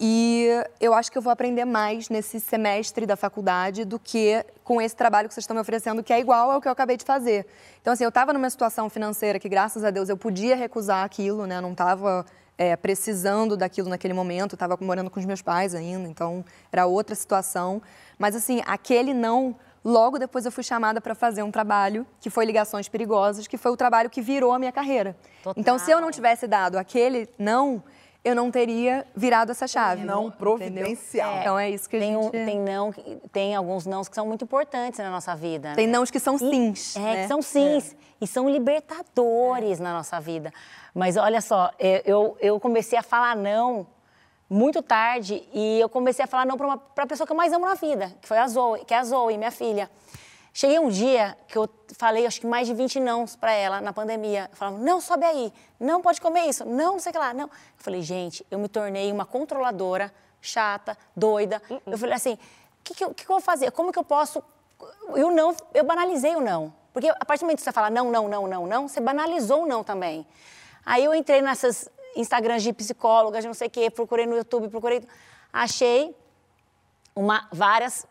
[0.00, 0.48] e
[0.80, 4.94] eu acho que eu vou aprender mais nesse semestre da faculdade do que com esse
[4.94, 7.46] trabalho que vocês estão me oferecendo, que é igual ao que eu acabei de fazer.
[7.80, 11.46] Então, assim, eu estava numa situação financeira que, graças a Deus, eu podia recusar aquilo,
[11.46, 11.60] né?
[11.60, 12.24] Não estava
[12.82, 17.80] precisando daquilo naquele momento, estava morando com os meus pais ainda, então era outra situação.
[18.18, 19.56] Mas, assim, aquele não.
[19.88, 23.72] Logo depois eu fui chamada para fazer um trabalho que foi Ligações Perigosas, que foi
[23.72, 25.16] o trabalho que virou a minha carreira.
[25.56, 27.82] Então, se eu não tivesse dado aquele não,
[28.22, 30.04] eu não teria virado essa chave.
[30.04, 31.38] Não providencial.
[31.40, 32.32] Então é isso que a Tem, um- gente...
[32.32, 32.92] tem, não,
[33.32, 35.72] tem alguns nãos que são muito importantes na nossa vida.
[35.74, 35.92] Tem né?
[35.94, 37.22] nãos que são E- sims, É, né?
[37.22, 37.96] que são sims.
[38.20, 40.52] E são libertadores na nossa vida.
[40.94, 43.86] Mas olha só, é, eu, eu comecei a falar não
[44.48, 47.66] muito tarde e eu comecei a falar não para a pessoa que eu mais amo
[47.66, 49.90] na vida, que foi a Zoe, que é a Zoe, minha filha.
[50.54, 53.92] Cheguei um dia que eu falei, acho que mais de 20 nãos para ela na
[53.92, 54.50] pandemia.
[54.54, 57.44] Falavam, não, sobe aí, não pode comer isso, não, não sei o que lá, não.
[57.44, 61.62] Eu falei, gente, eu me tornei uma controladora, chata, doida.
[61.86, 62.38] Eu falei assim, o
[62.82, 63.70] que, que, eu- que eu vou fazer?
[63.70, 64.42] Como que eu posso...
[65.14, 66.72] Eu não, eu banalizei o não.
[66.92, 69.62] Porque a partir do momento que você fala não, não, não, não, não, você banalizou
[69.62, 70.26] o não também.
[70.84, 71.88] Aí eu entrei nessas
[72.20, 75.02] Instagrams de psicólogas, não sei o quê, procurei no YouTube, procurei...
[75.52, 76.14] Achei
[77.14, 78.06] uma, várias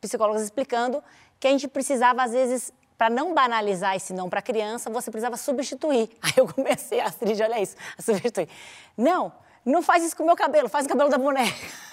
[0.00, 1.02] psicólogas explicando
[1.40, 5.36] que a gente precisava, às vezes, para não banalizar esse não para criança, você precisava
[5.36, 6.10] substituir.
[6.20, 8.48] Aí eu comecei, Astrid, olha isso, a substituir.
[8.96, 9.32] Não,
[9.64, 11.87] não faz isso com o meu cabelo, faz o cabelo da boneca.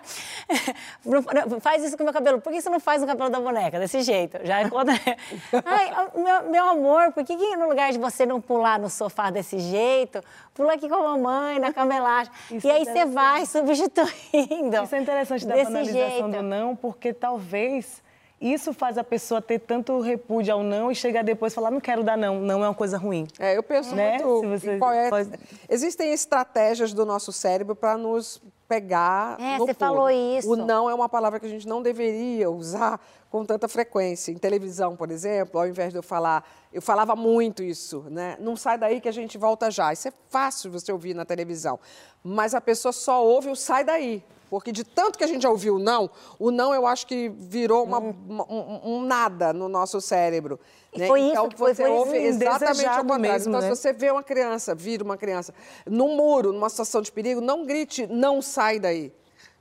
[1.60, 2.40] Faz isso com o meu cabelo.
[2.40, 4.38] Por que você não faz o cabelo da boneca desse jeito?
[4.44, 4.94] Já encontra.
[5.64, 9.30] Ai, meu, meu amor, por que, que no lugar de você não pular no sofá
[9.30, 10.22] desse jeito,
[10.54, 12.36] pula aqui com a mamãe, na cama elástica?
[12.50, 14.82] Isso e é aí você vai substituindo.
[14.82, 16.28] Isso é interessante da banalização jeito.
[16.30, 18.02] do não, porque talvez
[18.42, 21.80] isso faz a pessoa ter tanto repúdio ao não e chegar depois e falar, não
[21.80, 23.26] quero dar não, não é uma coisa ruim.
[23.38, 24.18] É, eu penso Né?
[24.22, 25.30] muito Se você qual é- pode-
[25.68, 29.78] Existem estratégias do nosso cérebro para nos pegar É, no você pulo.
[29.90, 30.50] falou isso.
[30.50, 32.98] O não é uma palavra que a gente não deveria usar
[33.30, 34.32] com tanta frequência.
[34.32, 36.42] Em televisão, por exemplo, ao invés de eu falar...
[36.72, 38.36] Eu falava muito isso, né?
[38.40, 39.92] Não sai daí que a gente volta já.
[39.92, 41.78] Isso é fácil você ouvir na televisão.
[42.24, 44.24] Mas a pessoa só ouve o sai daí.
[44.52, 47.30] Porque de tanto que a gente já ouviu o não, o não eu acho que
[47.30, 50.60] virou uma- uma- um, um nada no nosso cérebro.
[50.92, 51.06] E né?
[51.06, 53.18] foi isso então, que foi- você foi ouve exatamente contrário.
[53.18, 53.74] mesmo, então, né?
[53.74, 55.54] se você vê uma criança, vira uma criança,
[55.86, 59.10] num muro, numa situação de perigo, não grite, não sai daí.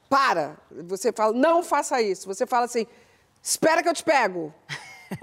[0.10, 0.58] Para.
[0.70, 2.28] Você fala, não faça isso.
[2.28, 2.86] Você fala assim,
[3.42, 4.54] espera que eu te pego.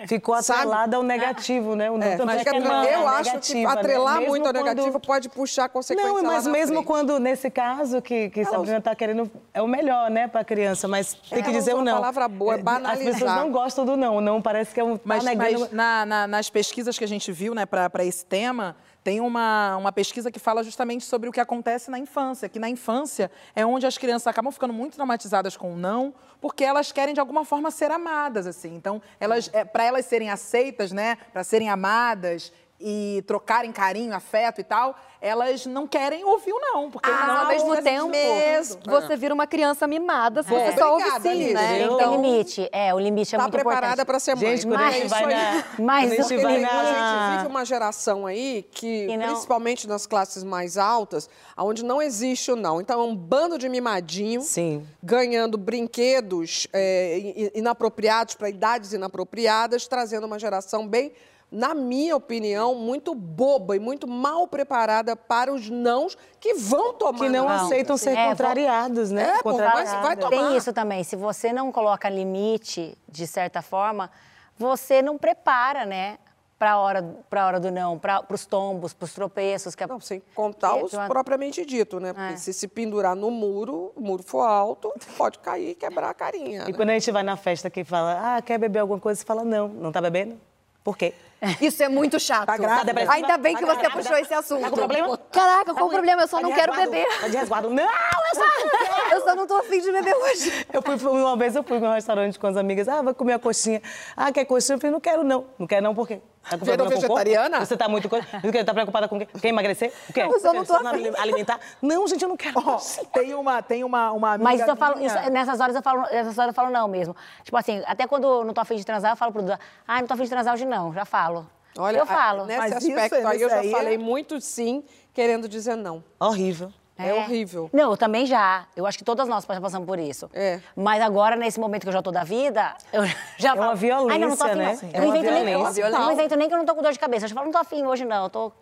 [0.07, 0.61] Ficou Sabe?
[0.61, 1.91] atrelado ao negativo, né?
[1.91, 3.81] O não, É, mas é que é uma eu acho que negativa, né?
[3.81, 6.75] atrelar Mesmo muito ao quando- negativo pode puxar a consequência Não, lá mas na mesmo
[6.77, 6.87] frente.
[6.87, 10.87] quando, nesse caso, que, que Sabrina está querendo, é o melhor, né, para a criança,
[10.87, 11.95] mas tem É, que ela dizer o uma não.
[11.95, 13.13] palavra boa, é As banalizar.
[13.15, 14.97] pessoas não gostam do não, não parece que é um...
[14.97, 18.25] tá Mas, negando- mas na- na- nas pesquisas que a gente viu né, para esse
[18.27, 18.77] tema,
[19.09, 22.69] tem uma, uma pesquisa que fala justamente sobre o que acontece na infância, que na
[22.69, 27.15] infância é onde as crianças acabam ficando muito traumatizadas com o não, porque elas querem
[27.15, 28.75] de alguma forma ser amadas, assim.
[28.75, 34.61] Então, elas, é, para elas serem aceitas, né, para serem amadas e trocarem carinho, afeto
[34.61, 38.09] e tal, elas não querem ouvir o não, porque Mas não ao mesmo é tempo,
[38.09, 38.81] mesmo.
[38.87, 40.71] você vira uma criança mimada se É.
[40.73, 41.55] você só ouve Obrigada, sim, Liz.
[41.55, 41.69] né?
[41.69, 42.69] Tem que ter Então, limite.
[42.71, 44.07] É, o limite é Tá muito preparada importante.
[44.07, 44.57] para ser mãe.
[44.57, 45.35] Gente, Mas a gente é vai isso aí.
[45.35, 45.65] na...
[45.85, 46.69] Mas a gente vai na...
[46.71, 46.85] a
[47.33, 52.53] gente vive uma geração aí que, não- principalmente nas classes mais altas, onde não existe
[52.53, 52.81] o não.
[52.81, 54.87] Então, é um bando de mimadinho Sim.
[55.03, 61.13] ganhando brinquedos é, inapropriados para idades inapropriadas, trazendo uma geração bem,
[61.51, 67.19] na minha opinião, muito boba e muito mal preparada para os nãos que vão tomar.
[67.19, 67.63] Que não vida.
[67.63, 69.37] aceitam ser É, contrariados, né?
[69.39, 70.07] É, pô, vai- Contrariados.
[70.07, 70.31] vai tomar.
[70.31, 71.03] Tem isso também.
[71.05, 74.11] Se você não coloca limite, de certa forma,
[74.59, 76.19] você não prepara, né?
[76.59, 79.77] Para a hora, pra hora do não, para os tombos, para os tropeços.
[79.77, 82.13] Que a- Não, sem contar os uma- propriamente dito, né?
[82.13, 82.37] Porque É.
[82.37, 86.65] se se pendurar no muro, o muro for alto, pode cair e quebrar a carinha.
[86.65, 86.73] E né?
[86.73, 89.21] quando a gente vai na festa que fala, ah, quer beber alguma coisa?
[89.21, 90.37] Você fala, não, não tá bebendo?
[90.83, 91.15] Por quê?
[91.61, 92.47] Isso é muito chato.
[92.47, 93.13] Tá grávida?
[93.13, 94.63] Ainda bem que Tá você puxou esse assunto.
[94.63, 95.19] Tá com problema?
[95.31, 96.23] Caraca, qual o problema?
[96.23, 97.07] Eu só Tá não quero beber.
[97.21, 97.71] Tá de resguardo?
[97.71, 97.87] Não,
[98.35, 99.09] só.
[99.15, 100.67] Eu só não tô afim de beber hoje.
[100.73, 103.39] Eu fui, uma vez eu fui num restaurante com as amigas, ah, vai comer a
[103.39, 103.81] coxinha.
[104.17, 104.77] Ah, quer coxinha?
[104.77, 105.47] Eu falei, não quero não.
[105.59, 106.21] Não quero não, por quê?
[106.49, 107.65] Tá com Virou vegetariana?
[107.65, 108.09] Você tá muito...
[108.09, 109.27] Tá preocupada com o quê?
[109.41, 109.93] Quer emagrecer?
[110.09, 110.21] O quê?
[110.23, 111.11] Eu só não tô afim.
[111.19, 111.59] alimentar?
[111.81, 112.59] Não, gente, eu não quero.
[112.59, 112.79] Ó,
[113.13, 116.03] tem uma, tem uma, uma amiga Mas isso eu falo, isso- nessas horas eu falo,
[116.03, 117.17] nessas horas eu falo não mesmo.
[117.43, 120.01] Tipo assim, até quando eu não tô afim de transar, eu falo pro Duda, ah,
[120.01, 121.47] não tô afim de transar hoje não, já falo.
[121.79, 122.45] Olha, eu a- falo.
[122.47, 126.03] nesse Mas isso- aspecto aí eu já aí é- falei muito sim, querendo dizer não.
[126.21, 126.73] Horrível.
[126.99, 127.71] É, horrível.
[127.73, 128.67] Não, eu também já.
[128.77, 130.29] Eu acho que todas nós já passamos por isso.
[130.35, 130.61] É.
[130.75, 133.03] Mas agora, nesse momento que eu já tô da vida, eu
[133.39, 134.67] já É uma violência, Ai, não, não tô afim, né?
[134.67, 134.77] não.
[134.77, 134.91] Sim.
[134.93, 135.81] Eu É uma invento nem, violência.
[135.83, 137.25] eu, não invento nem que eu não tô com dor de cabeça.
[137.25, 138.53] Eu já falo, não tô afim hoje não, eu tô...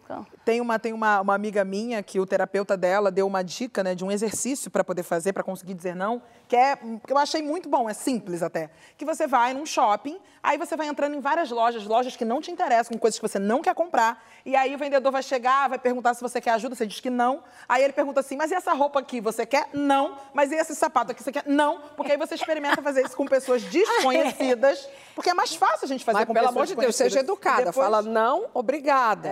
[0.44, 3.94] Tem uma, tem uma, uma amiga minha que o terapeuta dela deu uma dica né,
[3.94, 7.42] de um exercício para poder fazer, para conseguir dizer não, que é que eu achei
[7.42, 8.70] muito bom, é simples até.
[8.96, 12.40] Que você vai num shopping, aí você vai entrando em várias lojas, lojas que não
[12.40, 15.68] te interessam, com coisas que você não quer comprar, e aí o vendedor vai chegar,
[15.68, 17.42] vai perguntar se você quer ajuda, você diz que não.
[17.68, 19.68] Aí ele pergunta assim: mas e essa roupa aqui, você quer?
[19.72, 20.16] Não.
[20.32, 21.42] Mas e esse sapato aqui, você quer?
[21.46, 21.80] Não.
[21.96, 26.04] Porque aí você experimenta fazer isso com pessoas desconhecidas, porque é mais fácil a gente
[26.04, 27.64] fazer Mas, com pelo amor de Deus, seja educada.
[27.66, 29.28] Depois- Fala não, obrigada.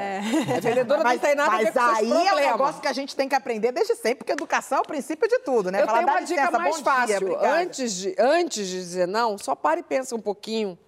[0.56, 1.80] A vendedora mas, não tem nada a ver mas com
[2.14, 4.80] aí é um negócio que a gente tem que aprender desde sempre, porque educação é
[4.80, 5.82] o princípio de tudo, né?
[5.82, 7.26] Eu Falar, tenho "Dá uma licença, dica mais bom dia, fácil.
[7.28, 10.78] obrigada." antes, de, antes de dizer não, só para e pensa um pouquinho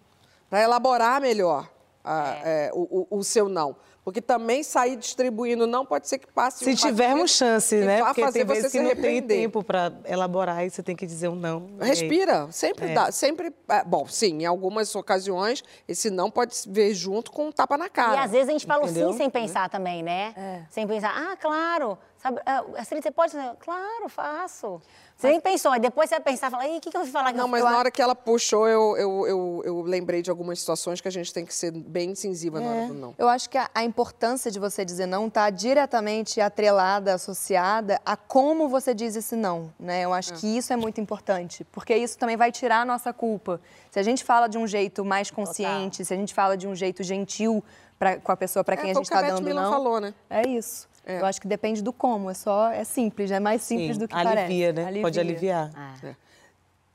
[0.51, 1.69] para elaborar melhor
[2.05, 3.77] a- é, o, o- o seu não.
[4.05, 8.05] Porque também sair distribuindo não pode ser que passe Se um tivermos chance, né?
[8.05, 10.95] Porque fazer tem você vezes se que não tem tempo para elaborar e você tem
[10.95, 11.71] que dizer um não.
[11.81, 12.95] Respira, sempre É.
[12.95, 13.53] dá, sempre.
[13.69, 17.77] é, bom, sim, em algumas ocasiões esse não pode se ver junto com um tapa
[17.77, 18.15] na cara.
[18.15, 19.11] E às vezes a gente fala Entendeu?
[19.11, 20.65] sim sem pensar também, né?
[20.71, 21.99] Sem pensar, ah, claro.
[22.19, 23.33] Sabe, ah, Astrid, você pode?
[23.61, 24.81] Claro, faço.
[25.17, 27.03] Você nem pensou, aí depois você vai pensar e falar, ih, o que, que eu
[27.03, 29.83] vou falar que Não, eu mas na hora que ela puxou, eu, eu, eu, eu
[29.83, 32.95] lembrei de algumas situações que a gente tem que ser bem incisiva na hora do
[32.95, 33.15] não.
[33.17, 38.15] Eu acho que a, a importância de você dizer não está diretamente atrelada, associada a
[38.15, 40.03] como você diz esse não, né?
[40.03, 43.59] Eu acho que isso é muito importante, porque isso também vai tirar a nossa culpa.
[43.91, 46.75] Se a gente fala de um jeito mais consciente, se a gente fala de um
[46.75, 47.65] jeito gentil
[47.99, 50.13] pra, com a pessoa para quem É, a gente está dando Milan não, falou, né?
[50.29, 50.87] é isso.
[51.07, 54.09] Eu acho que depende do como, é só é simples, é mais simples Sim, do
[54.09, 54.93] que alivia, parece.
[54.95, 55.03] né?
[55.03, 55.71] Pode aliviar.
[56.03, 56.17] É.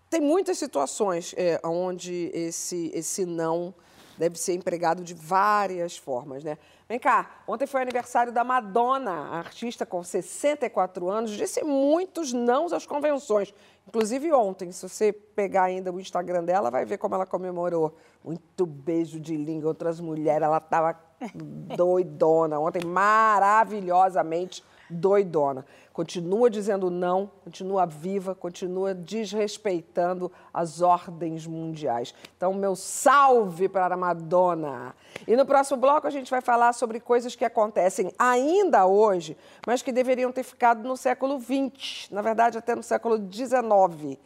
[0.10, 3.74] Tem muitas situações é, onde esse, esse não
[4.18, 6.58] deve ser empregado de várias formas, né?
[6.88, 12.74] Vem cá, ontem foi aniversário da Madonna, a artista com 64 anos, disse muitos nãos
[12.74, 13.54] às convenções.
[13.88, 17.96] Inclusive ontem, se você pegar ainda o Instagram dela, vai ver como ela comemorou.
[18.24, 20.94] Muito beijo de língua, outras mulheres, ela estava
[21.34, 25.66] doidona ontem, maravilhosamente doidona.
[25.94, 32.14] Continua dizendo não, continua viva, continua desrespeitando as ordens mundiais.
[32.36, 34.96] Então, meu salve para a Madonna.
[35.28, 39.82] E no próximo bloco a gente vai falar sobre coisas que acontecem ainda hoje, mas
[39.82, 44.18] que deveriam ter ficado no século XX, na verdade até no século XIX.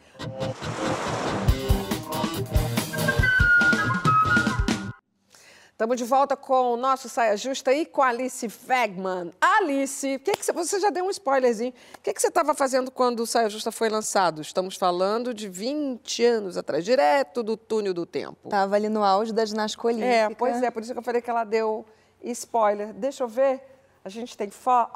[5.76, 9.30] Estamos de volta com o nosso Saia Justa e com a Alice Fegman.
[9.38, 11.70] Alice, o que que você, você já deu um spoilerzinho.
[11.98, 14.40] O que, que você estava fazendo quando o Saia Justa foi lançado?
[14.40, 18.48] Estamos falando de 20 anos atrás, direto do túnel do tempo.
[18.48, 20.06] Tava ali no auge da ginástica olímpica.
[20.06, 21.84] É, pois é, por isso que eu falei que ela deu
[22.22, 22.94] spoiler.
[22.94, 23.60] Deixa eu ver.
[24.02, 24.92] A gente tem foto.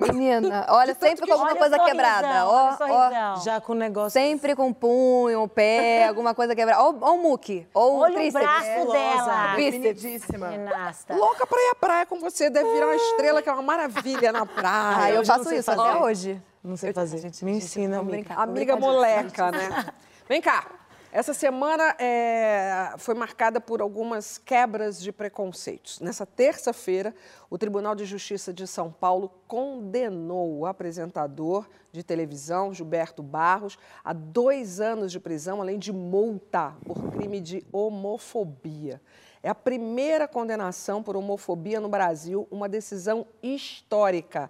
[0.00, 2.46] Menina, olha, sempre com alguma coisa quebrada.
[2.46, 3.36] Ó, ó.
[3.40, 4.10] Já com o negócio.
[4.10, 6.82] Sempre com punho, pé, alguma coisa quebrada.
[6.82, 7.66] Ó, ó o muque.
[7.74, 8.46] Ó o Olha o tríceps.
[8.46, 9.54] braço dela.
[9.56, 10.02] Bíceps.
[10.02, 11.14] Ginasta.
[11.14, 12.48] Louca pra ir à praia com você.
[12.48, 14.96] Deve virar uma estrela, que é uma maravilha na praia.
[14.96, 15.88] Ah, eu faço sei isso fazer.
[15.88, 16.42] até hoje.
[16.62, 17.30] Não sei fazer.
[17.42, 18.34] Me ensina, amiga.
[18.34, 19.86] Amiga moleca, né?
[20.28, 20.79] Vem cá.
[21.12, 25.98] Essa semana é, foi marcada por algumas quebras de preconceitos.
[25.98, 27.12] Nessa terça-feira,
[27.50, 34.12] o Tribunal de Justiça de São Paulo condenou o apresentador de televisão, Gilberto Barros, a
[34.12, 39.02] dois anos de prisão, além de multa por crime de homofobia.
[39.42, 44.48] É a primeira condenação por homofobia no Brasil, uma decisão histórica.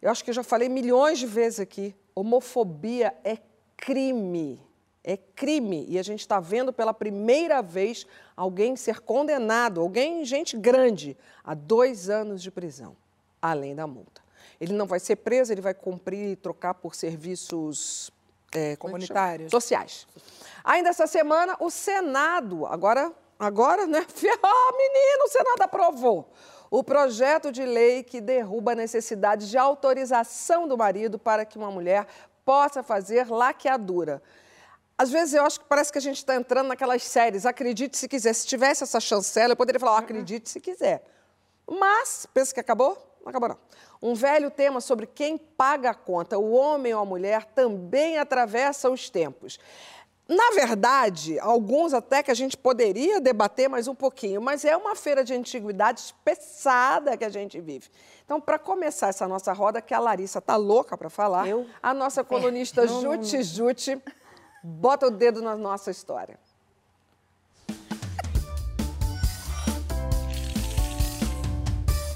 [0.00, 3.36] Eu acho que eu já falei milhões de vezes aqui: homofobia é
[3.76, 4.71] crime.
[5.04, 5.84] É crime.
[5.88, 11.54] E a gente está vendo pela primeira vez alguém ser condenado, alguém, gente grande, a
[11.54, 12.96] dois anos de prisão,
[13.40, 14.22] além da multa.
[14.60, 18.12] Ele não vai ser preso, ele vai cumprir e trocar por serviços
[18.54, 18.76] é, é?
[18.76, 19.50] Comunitários.
[19.50, 20.06] sociais.
[20.62, 24.06] Ainda essa semana, o Senado, agora, agora, né?
[24.42, 26.30] Ah, menino, o Senado aprovou
[26.70, 31.70] o projeto de lei que derruba a necessidade de autorização do marido para que uma
[31.70, 32.06] mulher
[32.46, 34.22] possa fazer laqueadura.
[34.96, 38.06] Às vezes eu acho que parece que a gente está entrando naquelas séries, acredite se
[38.08, 38.32] quiser.
[38.34, 41.02] Se tivesse essa chancela, eu poderia falar, ó, acredite se quiser.
[41.68, 42.96] Mas, pensa que acabou?
[43.22, 43.58] Não acabou não.
[44.02, 48.90] Um velho tema sobre quem paga a conta, o homem ou a mulher, também atravessa
[48.90, 49.58] os tempos.
[50.28, 54.94] Na verdade, alguns até que a gente poderia debater mais um pouquinho, mas é uma
[54.94, 57.90] feira de antiguidades pesada que a gente vive.
[58.24, 61.46] Então, para começar essa nossa roda, que a Larissa tá louca para falar,
[61.82, 64.02] a nossa colunista Jute Jute
[64.62, 66.38] bota o dedo na nossa história.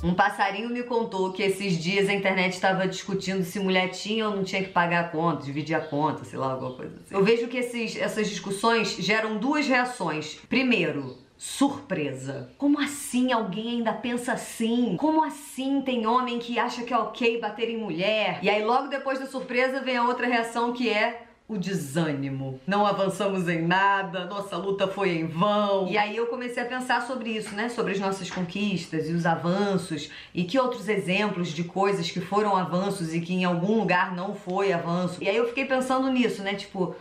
[0.05, 4.37] Um passarinho me contou que esses dias a internet estava discutindo se mulher tinha ou
[4.37, 7.13] não tinha que pagar a conta, dividir a conta, sei lá, alguma coisa assim.
[7.13, 10.39] Eu vejo que esses, essas discussões geram duas reações.
[10.49, 12.53] Primeiro, surpresa.
[12.57, 14.97] Como assim alguém ainda pensa assim?
[14.97, 18.39] Como assim tem homem que acha que é ok bater em mulher?
[18.43, 22.61] E aí logo depois da surpresa vem a outra reação que é o desânimo.
[22.67, 25.89] Não avançamos em nada, nossa luta foi em vão.
[25.89, 27.69] E aí eu comecei a pensar sobre isso, né?
[27.69, 32.57] Sobre as nossas conquistas e os avanços e que outros exemplos de coisas que foram
[32.57, 35.23] avanços e que em algum lugar não foi avanço.
[35.23, 36.55] E aí eu fiquei pensando nisso, né?
[36.55, 36.97] Tipo,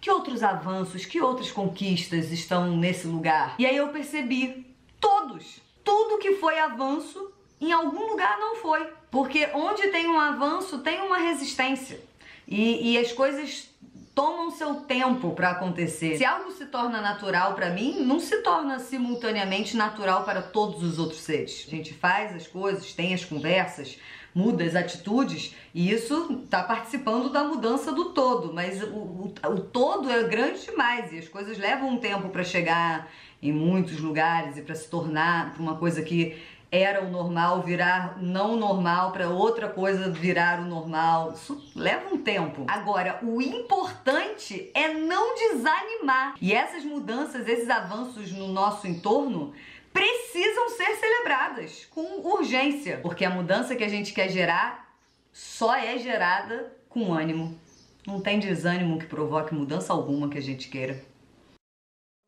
[0.00, 3.56] que outros avanços, que outras conquistas estão nesse lugar?
[3.58, 4.66] E aí eu percebi,
[5.00, 8.86] todos, tudo que foi avanço em algum lugar não foi.
[9.10, 12.00] Porque onde tem um avanço tem uma resistência.
[12.46, 13.70] E, e as coisas
[14.14, 16.18] tomam seu tempo para acontecer.
[16.18, 20.98] Se algo se torna natural para mim, não se torna simultaneamente natural para todos os
[20.98, 21.64] outros seres.
[21.66, 23.98] A gente faz as coisas, tem as conversas,
[24.34, 28.52] muda as atitudes e isso está participando da mudança do todo.
[28.52, 32.44] Mas o, o, o todo é grande demais e as coisas levam um tempo para
[32.44, 33.10] chegar
[33.42, 36.40] em muitos lugares e para se tornar uma coisa que
[36.72, 41.34] era o normal virar não normal para outra coisa virar o normal.
[41.34, 42.64] Isso leva um tempo.
[42.66, 46.34] Agora, o importante é não desanimar.
[46.40, 49.52] E essas mudanças, esses avanços no nosso entorno
[49.92, 54.96] precisam ser celebradas com urgência, porque a mudança que a gente quer gerar
[55.30, 57.60] só é gerada com ânimo.
[58.06, 61.11] Não tem desânimo que provoque mudança alguma que a gente queira.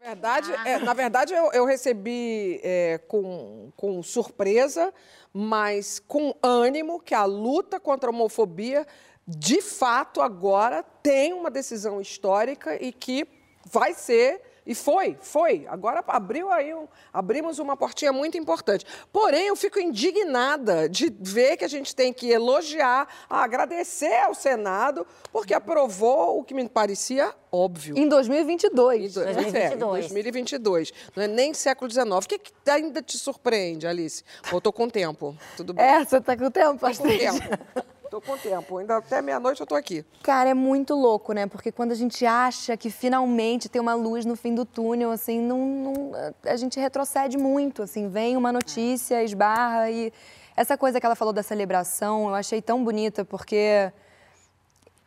[0.04, 4.92] Na verdade, é, na verdade eu, eu recebi é, com, com surpresa,
[5.32, 8.86] mas com ânimo que a luta contra a homofobia,
[9.26, 13.26] de fato, agora tem uma decisão histórica e que
[13.64, 15.66] vai ser e foi, foi.
[15.68, 18.86] Agora abriu aí um, abrimos uma portinha muito importante.
[19.12, 25.06] Porém, eu fico indignada de ver que a gente tem que elogiar, agradecer ao Senado,
[25.30, 27.96] porque aprovou o que me parecia óbvio.
[27.96, 29.16] Em 2022.
[29.16, 29.54] Em 2022.
[29.54, 30.92] É, em 2022.
[31.14, 32.06] Não é nem século XIX.
[32.10, 34.24] O que, que ainda te surpreende, Alice?
[34.52, 35.36] Eu tô com tempo.
[35.56, 35.84] Tudo bem?
[35.84, 36.78] É, você tá com tempo?
[36.78, 37.84] Tô com tempo.
[38.14, 38.78] Tô com tempo.
[38.78, 40.04] Ainda até meia-noite eu tô aqui.
[40.22, 41.48] Cara, é muito louco, né?
[41.48, 45.40] Porque quando a gente acha que finalmente tem uma luz no fim do túnel, assim,
[45.40, 46.12] não, não,
[46.44, 50.12] a gente retrocede muito, assim, vem uma notícia, esbarra e
[50.56, 53.90] essa coisa que ela falou da celebração, eu achei tão bonita porque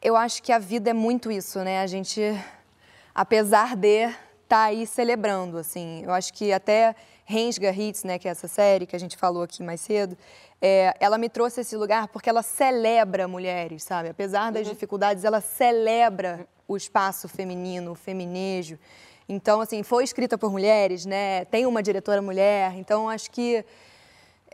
[0.01, 1.79] eu acho que a vida é muito isso, né?
[1.79, 2.21] A gente,
[3.15, 4.13] apesar de
[4.49, 6.03] tá aí celebrando, assim.
[6.03, 6.95] Eu acho que até
[7.25, 10.17] Rensga Hits, né, que é essa série que a gente falou aqui mais cedo,
[10.61, 14.09] é, ela me trouxe esse lugar porque ela celebra mulheres, sabe?
[14.09, 14.73] Apesar das uhum.
[14.73, 18.77] dificuldades, ela celebra o espaço feminino, o feminejo.
[19.29, 21.45] Então, assim, foi escrita por mulheres, né?
[21.45, 22.73] Tem uma diretora mulher.
[22.75, 23.63] Então, acho que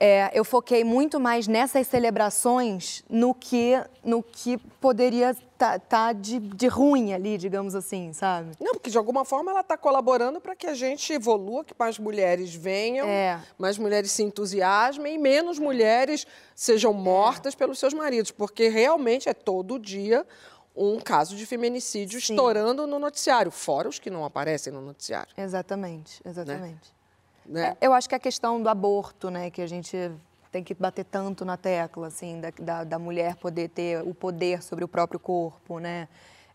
[0.05, 6.11] é, eu foquei muito mais nessas celebrações no que no que poderia estar tá, tá
[6.11, 8.51] de, de ruim ali, digamos assim, sabe?
[8.59, 11.97] Não, porque de alguma forma ela está colaborando para que a gente evolua, que mais
[11.97, 13.39] mulheres venham, é.
[13.57, 17.57] mais mulheres se entusiasmem e menos mulheres sejam mortas é.
[17.57, 20.27] pelos seus maridos, porque realmente é todo dia
[20.75, 22.33] um caso de feminicídio Sim.
[22.33, 25.33] estourando no noticiário, fora os que não aparecem no noticiário.
[25.37, 26.89] Exatamente, exatamente.
[26.89, 27.02] Né?
[27.45, 27.75] Né?
[27.79, 30.11] É, eu acho que a questão do aborto, né, que a gente
[30.51, 34.61] tem que bater tanto na tecla, assim, da, da, da mulher poder ter o poder
[34.61, 36.07] sobre o próprio corpo, né?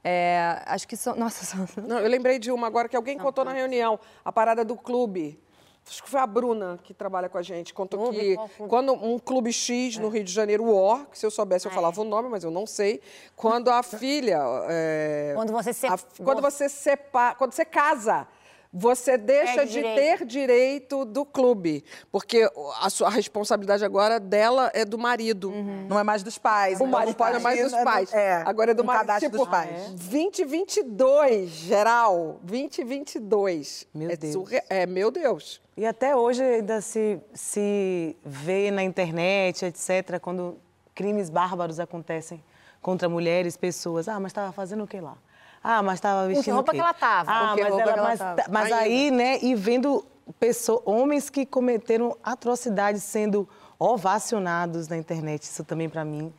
[0.05, 1.15] É, acho que são.
[1.19, 1.67] Nossa, são...
[1.85, 4.77] Não, eu lembrei de uma agora que alguém Não, contou na reunião, a parada do
[4.77, 5.39] clube.
[5.87, 7.73] Acho que foi a Bruna que trabalha com a gente.
[7.73, 10.11] Contou clube, que quando um clube X no é.
[10.11, 12.51] Rio de Janeiro, o OR, que se eu soubesse eu falava o nome, mas eu
[12.51, 13.01] não sei.
[13.35, 14.39] Quando a filha.
[14.69, 15.87] É, quando você se...
[15.87, 17.35] a, quando você separa.
[17.35, 18.29] Quando você casa
[18.73, 19.97] você deixa de direito.
[19.97, 22.49] ter direito do clube, porque
[22.81, 25.51] a sua responsabilidade agora dela é do marido.
[25.51, 25.87] Uhum.
[25.89, 26.75] Não é mais dos pais.
[26.75, 28.13] O então marido não é mais dos pais.
[28.13, 29.19] É, agora é do marido.
[29.19, 29.91] Tipo, dos pais.
[29.93, 32.39] 2022, geral.
[32.43, 33.87] 2022.
[33.95, 34.33] Meu é Deus.
[34.33, 34.63] Surre...
[34.69, 35.61] É, meu Deus.
[35.77, 40.59] E até hoje ainda se, se vê na internet, etc., quando
[40.95, 42.43] crimes bárbaros acontecem
[42.83, 44.09] contra mulheres, pessoas.
[44.09, 45.17] Ah, mas estava fazendo o que lá?
[45.63, 46.45] Ah, mas estava vestindo.
[46.45, 47.31] Que roupa que ela estava?
[47.31, 48.45] Ah, mas, ela, ela mas, tava.
[48.49, 50.05] mas aí, né, e vendo
[50.39, 53.49] pessoas, homens que cometeram atrocidades sendo
[53.79, 56.33] ovacionados na internet, isso também para mim.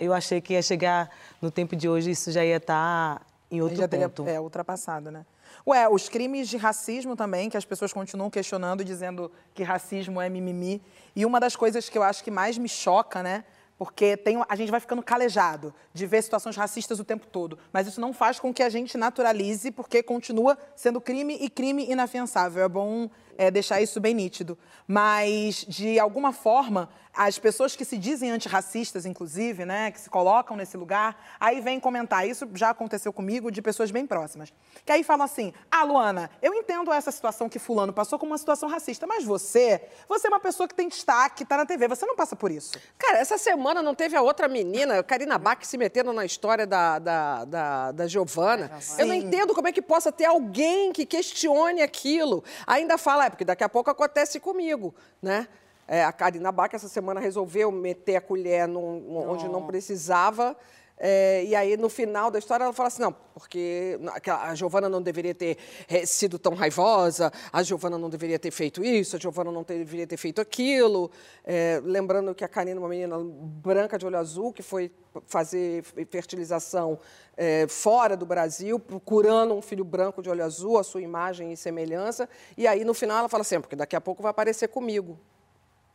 [0.00, 1.10] Eu achei que ia chegar
[1.40, 4.28] no tempo de hoje, isso já ia estar tá em outro já teria, ponto.
[4.28, 5.26] É, ultrapassado, né?
[5.66, 10.28] Ué, os crimes de racismo também, que as pessoas continuam questionando, dizendo que racismo é
[10.28, 10.82] mimimi.
[11.14, 13.44] E uma das coisas que eu acho que mais me choca, né?
[13.82, 17.58] Porque tem, a gente vai ficando calejado de ver situações racistas o tempo todo.
[17.72, 21.90] Mas isso não faz com que a gente naturalize, porque continua sendo crime e crime
[21.90, 22.62] inafiançável.
[22.62, 24.58] É bom é, deixar isso bem nítido.
[24.86, 30.56] Mas, de alguma forma, as pessoas que se dizem antirracistas, inclusive, né, que se colocam
[30.56, 32.26] nesse lugar, aí vem comentar.
[32.26, 34.52] Isso já aconteceu comigo de pessoas bem próximas.
[34.84, 38.38] Que aí falam assim: Ah, Luana, eu entendo essa situação que Fulano passou como uma
[38.38, 42.06] situação racista, mas você, você é uma pessoa que tem destaque, tá na TV, você
[42.06, 42.72] não passa por isso.
[42.96, 46.98] Cara, essa semana não teve a outra menina, Karina Bach, se metendo na história da,
[46.98, 48.70] da, da, da Giovana.
[48.96, 52.42] É, eu não entendo como é que possa ter alguém que questione aquilo.
[52.66, 55.48] Ainda fala, é porque daqui a pouco acontece comigo, né?
[55.86, 60.56] É, a Karina Bach, essa semana, resolveu meter a colher num, onde não precisava.
[61.04, 65.02] É, e aí, no final da história, ela fala assim: não, porque a Giovana não
[65.02, 69.50] deveria ter eh, sido tão raivosa, a Giovana não deveria ter feito isso, a Giovana
[69.50, 71.10] não deveria ter feito aquilo.
[71.44, 74.92] É, lembrando que a Karina é uma menina branca de olho azul que foi
[75.26, 76.96] fazer fertilização
[77.36, 81.56] é, fora do Brasil, procurando um filho branco de olho azul, a sua imagem e
[81.56, 82.28] semelhança.
[82.56, 85.18] E aí, no final, ela fala assim: porque daqui a pouco vai aparecer comigo.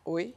[0.04, 0.36] Oi?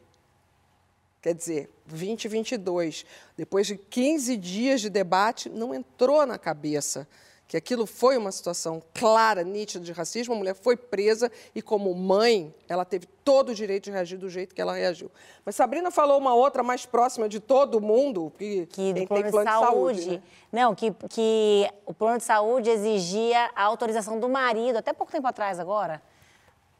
[1.20, 3.04] Quer dizer, 2022,
[3.36, 7.06] depois de 15 dias de debate, não entrou na cabeça
[7.50, 10.32] que aquilo foi uma situação clara, nítida de racismo.
[10.32, 14.30] A mulher foi presa e, como mãe, ela teve todo o direito de reagir do
[14.30, 15.10] jeito que ela reagiu.
[15.44, 19.50] Mas Sabrina falou uma outra mais próxima de todo mundo, que, que tem plano, plano
[19.50, 19.98] de saúde.
[19.98, 20.62] De saúde né?
[20.62, 25.26] Não, que, que o plano de saúde exigia a autorização do marido, até pouco tempo
[25.26, 26.00] atrás agora,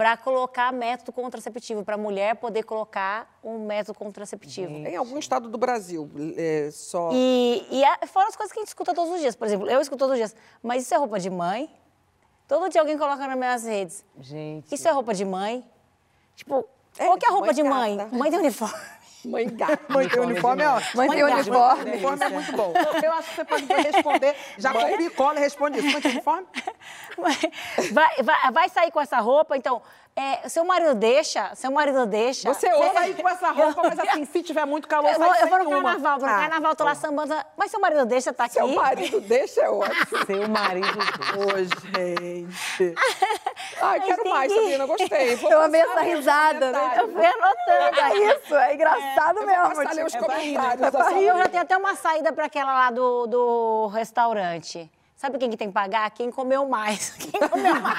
[0.01, 4.73] para colocar método contraceptivo, para a mulher poder colocar um método contraceptivo.
[4.73, 7.11] Em algum estado do Brasil, é, só...
[7.13, 9.37] E, e a, fora as coisas que a gente escuta todos os dias.
[9.37, 11.71] Por exemplo, eu escuto todos os dias, mas isso é roupa de mãe?
[12.49, 14.03] Todo dia alguém coloca nas minhas redes.
[14.19, 14.75] Gente...
[14.75, 15.63] Isso é roupa de mãe?
[16.35, 17.97] Tipo, é, qual que é a roupa mãe de mãe?
[17.99, 18.17] Gata.
[18.17, 18.81] Mãe de uniforme.
[19.25, 19.93] Mãe gata.
[19.93, 20.97] Mãe tem uniforme é ótimo.
[20.97, 21.91] Mãe tem uniforme.
[21.91, 22.73] uniforme é muito bom.
[23.03, 25.93] Eu acho que você pode responder, já copia e cola e responde isso.
[25.93, 26.47] Mãe tem uniforme?
[27.93, 29.83] Vai, vai, vai sair com essa roupa, então,
[30.17, 32.53] é, seu marido deixa, seu marido deixa.
[32.53, 35.47] Você ouve aí com essa roupa, mas assim, se tiver muito calor, eu vou, eu
[35.49, 37.35] vou no carnaval, vou no Ah, carnaval, tô lá sambando.
[37.57, 38.55] Mas seu marido deixa, tá aqui?
[38.55, 40.25] Seu marido deixa é ótimo.
[40.27, 40.99] Seu marido
[41.37, 41.59] Ô,
[41.97, 42.95] gente.
[43.81, 45.37] Ai, Mas quero mais, que- Sabrina, gostei.
[45.37, 46.95] Vou Eu amei essa risada, né?
[46.99, 48.01] Eu fui anotando.
[48.01, 49.69] É isso, é engraçado Eu vou mesmo.
[49.69, 50.83] passar a ler os tipo, comentários.
[50.87, 51.49] Eu da já Sabrina.
[51.49, 54.91] tenho até uma saída para aquela lá do, do restaurante.
[55.21, 56.11] Sabe quem que tem que pagar?
[56.13, 57.11] Quem comeu mais.
[57.21, 57.99] Quem comeu mais.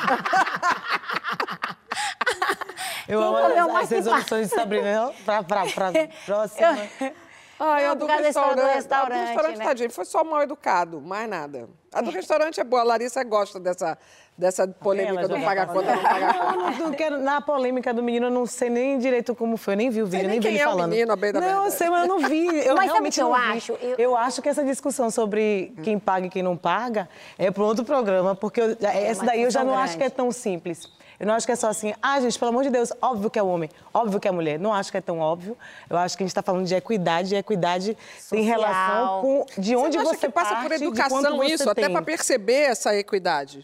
[3.07, 5.13] Eu Quem amo comeu as, mais as resoluções de Sabrina.
[5.23, 5.91] Pra, pra, pra
[6.25, 6.89] próxima.
[7.59, 9.65] Ai, a do história do restaurante, a do restaurante, restaurante, né?
[9.65, 11.69] tadinho, foi só mal educado, mais nada.
[11.93, 13.95] A do restaurante é boa, a Larissa gosta dessa,
[14.37, 16.71] dessa polêmica do pagar conta, não pagar Não, conta.
[16.71, 19.73] não, não quero- na polêmica do menino, eu não sei nem direito como foi.
[19.73, 20.89] Eu nem vi o vídeo, nem nem vi quem ele é o falando.
[20.89, 21.75] menino, a bem da não, eu verdade.
[21.75, 22.47] sei, mas eu não vi.
[22.47, 23.57] Eu Mas sabe realmente o que eu não vi.
[23.57, 23.71] acho?
[23.73, 24.17] Eu- Eu...
[24.17, 27.07] acho que essa discussão sobre quem paga e quem não paga
[27.37, 30.07] é para outro programa, porque eu- essa uma daí eu já não acho que é
[30.07, 30.15] grande.
[30.15, 30.89] tão simples.
[31.19, 33.37] Eu não acho que é só assim, ah, gente, pelo amor de Deus, óbvio que
[33.37, 34.57] é o homem, óbvio que é a mulher.
[34.57, 35.55] Não acho que é tão óbvio.
[35.87, 37.95] Eu acho que a gente está falando de equidade, e equidade
[38.27, 38.59] tem Social.
[38.59, 41.83] relação com de onde você você, acha que passa por parte, de educação isso, até
[41.83, 41.91] tem.
[41.91, 43.63] para perceber essa equidade?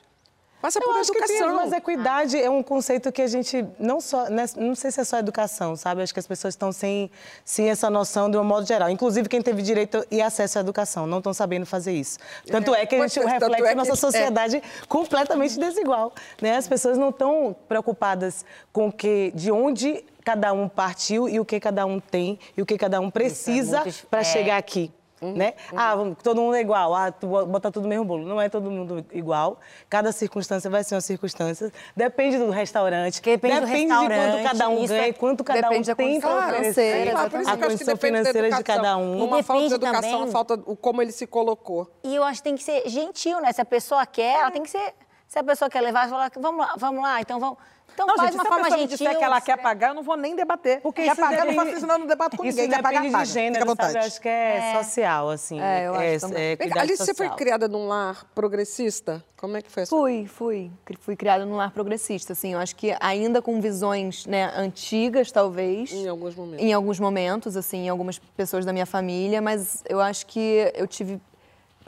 [0.60, 1.56] Passa Eu por acho que tem, educação.
[1.56, 5.04] mas equidade é um conceito que a gente não só, né, não sei se é
[5.04, 6.02] só educação, sabe?
[6.02, 7.12] Acho que as pessoas estão sem,
[7.46, 8.90] sem essa noção de um modo geral.
[8.90, 12.18] Inclusive quem teve direito e acesso à educação, não estão sabendo fazer isso.
[12.48, 14.02] Tanto é, que a gente é, reflete é a nossa que- é.
[14.02, 16.58] sociedade completamente desigual, né?
[16.58, 18.44] As pessoas não estão preocupadas
[18.74, 22.66] com que de onde cada um partiu e o que cada um tem e o
[22.66, 24.24] que cada um precisa muito- para é.
[24.24, 24.92] chegar aqui.
[25.22, 25.56] Né?
[25.76, 28.26] Ah, vamos- todo mundo é igual, ah, tu bota tudo no mesmo bolo.
[28.28, 29.60] Não é todo mundo igual.
[29.90, 31.72] Cada circunstância vai ser uma circunstância.
[31.96, 33.22] Depende do restaurante.
[33.22, 36.20] Depende do de quanto restaurante, cada um isso ganha, é- quanto cada depende um tem
[36.22, 37.12] para oferecer.
[37.12, 39.24] Claro, por isso a que que condição depende financeira de cada um.
[39.24, 41.90] Uma falta de depende educação, também- uma falta o como ele se colocou.
[42.04, 43.52] E eu acho que tem que ser gentil, né?
[43.52, 44.94] Se a pessoa quer, ela tem que ser.
[45.28, 47.58] Se a pessoa quer levar, fala, vamos lá, vamos lá, então vamos.
[47.98, 49.88] Então Não, faz gente, uma se a forma pessoa me disser que ela quer pagar,
[49.88, 50.82] eu não vou nem debater.
[50.82, 52.56] Porque quer isso pagar, eu não depende- faço isso, não, eu não debato com Isso
[52.58, 52.70] ninguém.
[52.76, 53.26] Quer pagar, depende paga.
[53.26, 53.70] de Fica gênero, sabe?
[53.72, 53.94] vontade.
[53.96, 55.60] Eu acho que é, social, assim.
[55.60, 56.44] É, eu acho também.
[56.44, 59.26] é cá, equidade Alice, você foi criada num lar progressista?
[59.36, 59.90] Como é que foi isso?
[59.98, 60.72] Fui, fui.
[61.00, 62.54] Fui criada num lar progressista, assim.
[62.54, 65.92] Eu acho que ainda com visões né, antigas, talvez.
[65.92, 66.64] Em alguns momentos.
[66.66, 70.86] Em alguns momentos, assim, em algumas pessoas da minha família, mas eu acho que eu
[70.88, 71.20] tive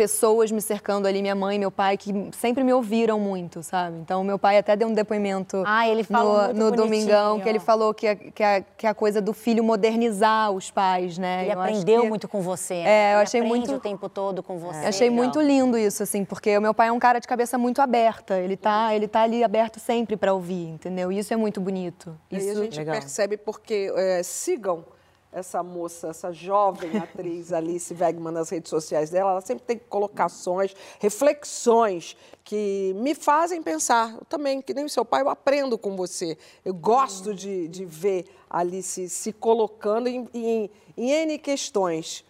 [0.03, 3.97] pessoas me cercando ali, minha mãe, meu pai, que sempre me ouviram muito, sabe?
[3.97, 7.59] Então, meu pai até deu um depoimento Ah, ele falou no, no Domingão, que ele
[7.59, 11.41] falou que a, que, a, que a coisa do filho modernizar os pais, né?
[11.43, 12.75] Ele Eu acho aprendeu que- muito com você.
[12.75, 13.11] É, né?
[13.11, 14.85] eu Ele achei muito- o tempo todo com você.
[14.85, 17.57] Eu achei muito lindo isso, assim, porque o meu pai é um cara de cabeça
[17.57, 18.39] muito aberta.
[18.39, 21.11] Ele tá, ele tá ali aberto sempre para ouvir, entendeu?
[21.11, 22.17] E isso é muito bonito.
[22.31, 22.95] E aí a Isso gente Legal.
[22.95, 24.85] percebe porque é, sigam
[25.31, 30.75] essa moça, essa jovem atriz Alice Wegman nas redes sociais dela, ela sempre tem colocações,
[30.99, 34.15] reflexões que me fazem pensar.
[34.15, 36.37] Eu também, que nem o seu pai, eu aprendo com você.
[36.65, 42.25] Eu gosto de, de ver Alice se colocando em, em, em N questões.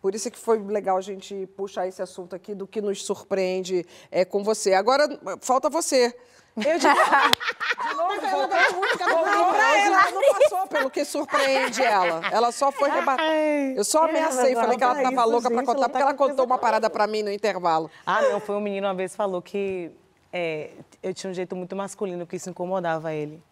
[0.00, 3.86] Por isso que foi legal a gente puxar esse assunto aqui do que nos surpreende
[4.10, 4.74] é, com você.
[4.74, 5.08] Agora,
[5.40, 6.14] falta você.
[6.56, 6.86] Eu de...
[6.86, 8.58] De novo, voltou,
[9.08, 12.20] voltou pra ela, ela não passou pelo que surpreende ela.
[12.30, 13.30] Ela só foi rebatida.
[13.76, 16.14] Eu só ameacei, falei que ela tava isso, louca pra contar, ela porque tá ela
[16.14, 17.90] contou uma parada pra mim no intervalo.
[18.06, 19.90] Ah, não, foi um menino uma vez que falou que
[20.32, 20.70] é,
[21.02, 23.42] eu tinha um jeito muito masculino, que isso incomodava ele.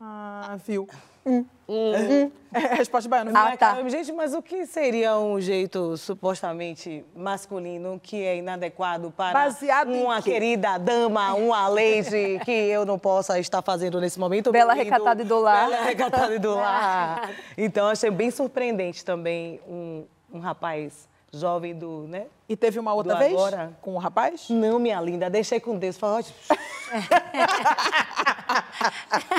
[0.00, 0.88] Ah, viu.
[1.26, 1.44] Hum.
[1.68, 3.32] É, resposta de baiano.
[3.34, 3.88] Ah, tá.
[3.88, 10.22] Gente, mas o que seria um jeito supostamente masculino que é inadequado para Baseado uma
[10.22, 14.52] querida dama, uma lady que eu não possa estar fazendo nesse momento?
[14.52, 15.68] Bela lindo, recatada e do lar.
[15.68, 17.30] Bela recatada e do lar.
[17.58, 22.26] Então, achei bem surpreendente também um, um rapaz jovem do, né?
[22.48, 23.76] E teve uma outra do vez agora.
[23.82, 24.48] com o rapaz?
[24.50, 25.96] Não, minha linda, deixei com Deus.
[25.96, 26.56] Falei, ó,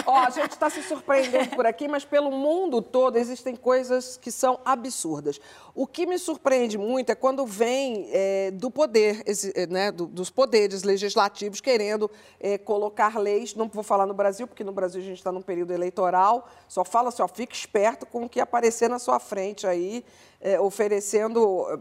[0.06, 4.32] Ó, a gente está se surpreendendo por aqui, mas pelo mundo todo existem coisas que
[4.32, 5.40] são absurdas.
[5.74, 10.08] O que me surpreende muito é quando vem é, do poder, esse, é, né, do-
[10.08, 13.54] dos poderes legislativos querendo é, colocar leis.
[13.56, 16.48] Não vou falar no Brasil, porque no Brasil a gente está num período eleitoral.
[16.68, 20.04] Só fala assim, ó, fique esperto com o que aparecer na sua frente aí,
[20.42, 21.78] é, oferecendo é,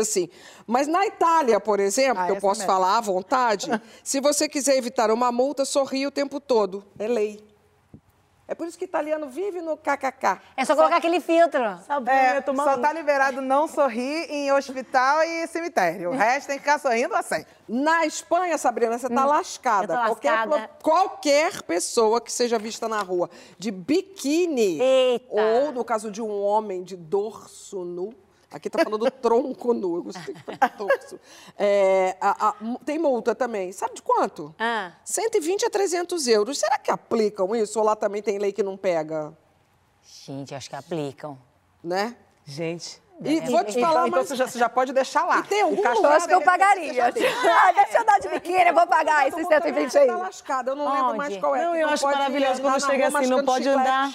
[0.00, 0.28] assim.
[0.66, 2.72] Mas na Itália, por exemplo, Ah, que eu posso mesmo.
[2.72, 3.68] falar à vontade,
[4.02, 6.84] se você quiser evitar uma multa, sorria o tempo todo.
[6.98, 7.44] É lei.
[8.46, 10.38] É por isso que italiano vive no kkk.
[10.54, 11.62] É só colocar aquele filtro.
[12.06, 16.10] É, só tá liberado não sorrir em hospital e cemitério.
[16.10, 17.42] O resto tem que ficar sorrindo assim.
[17.66, 19.94] Na Espanha, Sabrina, você tá lascada.
[19.94, 20.70] eu tô Qualquer, lascada.
[20.82, 24.78] qualquer pessoa que seja vista na rua de biquíni,
[25.30, 28.12] ou no caso de um homem de dorso nu,
[28.54, 30.42] aqui tá falando tronco nu, eu gostei de
[30.78, 31.18] dorso.
[31.58, 33.72] É, a- a- tem multa também.
[33.72, 34.54] Sabe de quanto?
[34.58, 34.92] Ah.
[35.04, 36.58] 120 a 300 euros.
[36.58, 37.78] Será que aplicam isso?
[37.78, 39.36] Ou lá também tem lei que não pega?
[40.24, 41.38] Gente, acho que aplicam.
[41.82, 42.16] Né?
[42.44, 43.02] Gente.
[43.24, 44.28] E vou te falar, então mas...
[44.28, 45.38] você já, você já pode deixar lá.
[45.38, 47.04] E tem algum cachorro Eu lugar acho que eu pagaria.
[47.64, 50.06] Ah, deixa eu dar de biquíni, eu vou pagar esses Todo mundo 120 também aí.
[50.06, 51.16] tá lascada, eu não lembro Onde?
[51.18, 51.64] mais qual é.
[51.64, 53.88] Não, eu acho pode maravilhoso quando chega assim, não pode chiclete.
[53.88, 54.14] andar.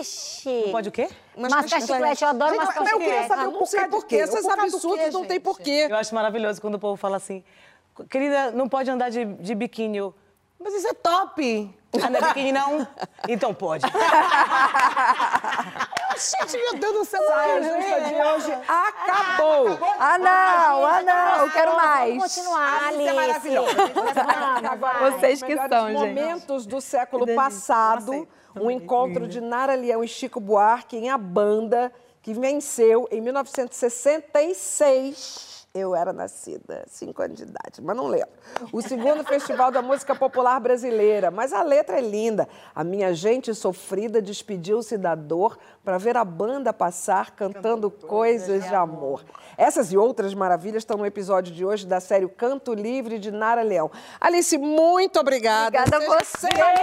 [0.00, 0.68] Ixi.
[0.70, 1.08] Pode o quê?
[1.36, 3.28] Mascar chiclete, eu adoro mascar mas eu queria chiclete.
[3.28, 4.16] saber um bocado por quê.
[4.16, 5.86] Esses absurdos não tem porquê.
[5.88, 7.42] Eu acho maravilhoso quando o povo fala assim,
[8.10, 9.98] querida, não pode andar de, de biquíni.
[10.62, 11.74] Mas isso é top.
[12.02, 12.88] Ah, não é biquíni, não?
[13.28, 13.84] Então pode.
[16.16, 17.20] Gente, meu Deus do céu.
[17.26, 19.76] Saia justa de hoje acabou.
[19.98, 22.14] Ah, não, ah, não, eu quero mais.
[22.16, 23.12] Vamos continuar, Alice é
[24.76, 25.10] vai.
[25.10, 25.98] Vocês que são, gente.
[25.98, 31.92] momentos do século passado, um encontro de Nara Leão e Chico Buarque em A Banda,
[32.20, 35.61] que venceu em 1966.
[35.74, 38.28] Eu era nascida, cinco anos de idade, mas não lembro.
[38.70, 41.30] O segundo Festival da Música Popular Brasileira.
[41.30, 42.46] Mas a letra é linda.
[42.74, 48.74] A minha gente sofrida despediu-se da dor para ver a banda passar cantando coisas de
[48.74, 49.24] amor.
[49.56, 53.62] Essas e outras maravilhas estão no episódio de hoje da série Canto Livre de Nara
[53.62, 53.90] Leão.
[54.20, 55.80] Alice, muito obrigada.
[55.80, 56.82] Obrigada a Seja você.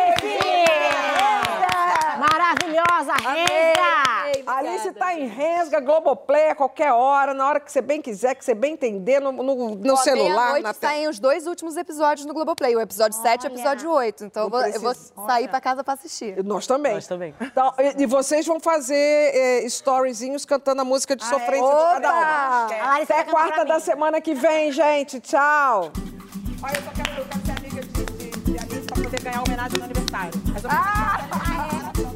[2.20, 4.52] Maravilhosa, Reza!
[4.52, 8.44] Alice está em Resga, Globoplay, a qualquer hora, na hora que você bem quiser, que
[8.44, 10.74] você bem entender, no, no, no Ó, celular, tela.
[10.74, 14.26] saem os dois últimos episódios no Globoplay, o episódio 7 e o episódio 8.
[14.26, 16.44] Então eu vou, eu vou sair pra casa pra assistir.
[16.44, 16.94] Nós também.
[16.94, 17.34] Nós também.
[17.42, 22.10] Então, e, e vocês vão fazer é, storyzinhos cantando a música de sofrência de cada.
[22.10, 25.20] A Larissa Até quarta da semana que vem, gente.
[25.20, 25.92] Tchau.
[26.62, 29.44] Olha, eu só quero, eu quero ser amiga de, de, de Alice pra poder ganhar
[29.48, 30.32] homenagem no aniversário.
[30.54, 32.09] Mas eu-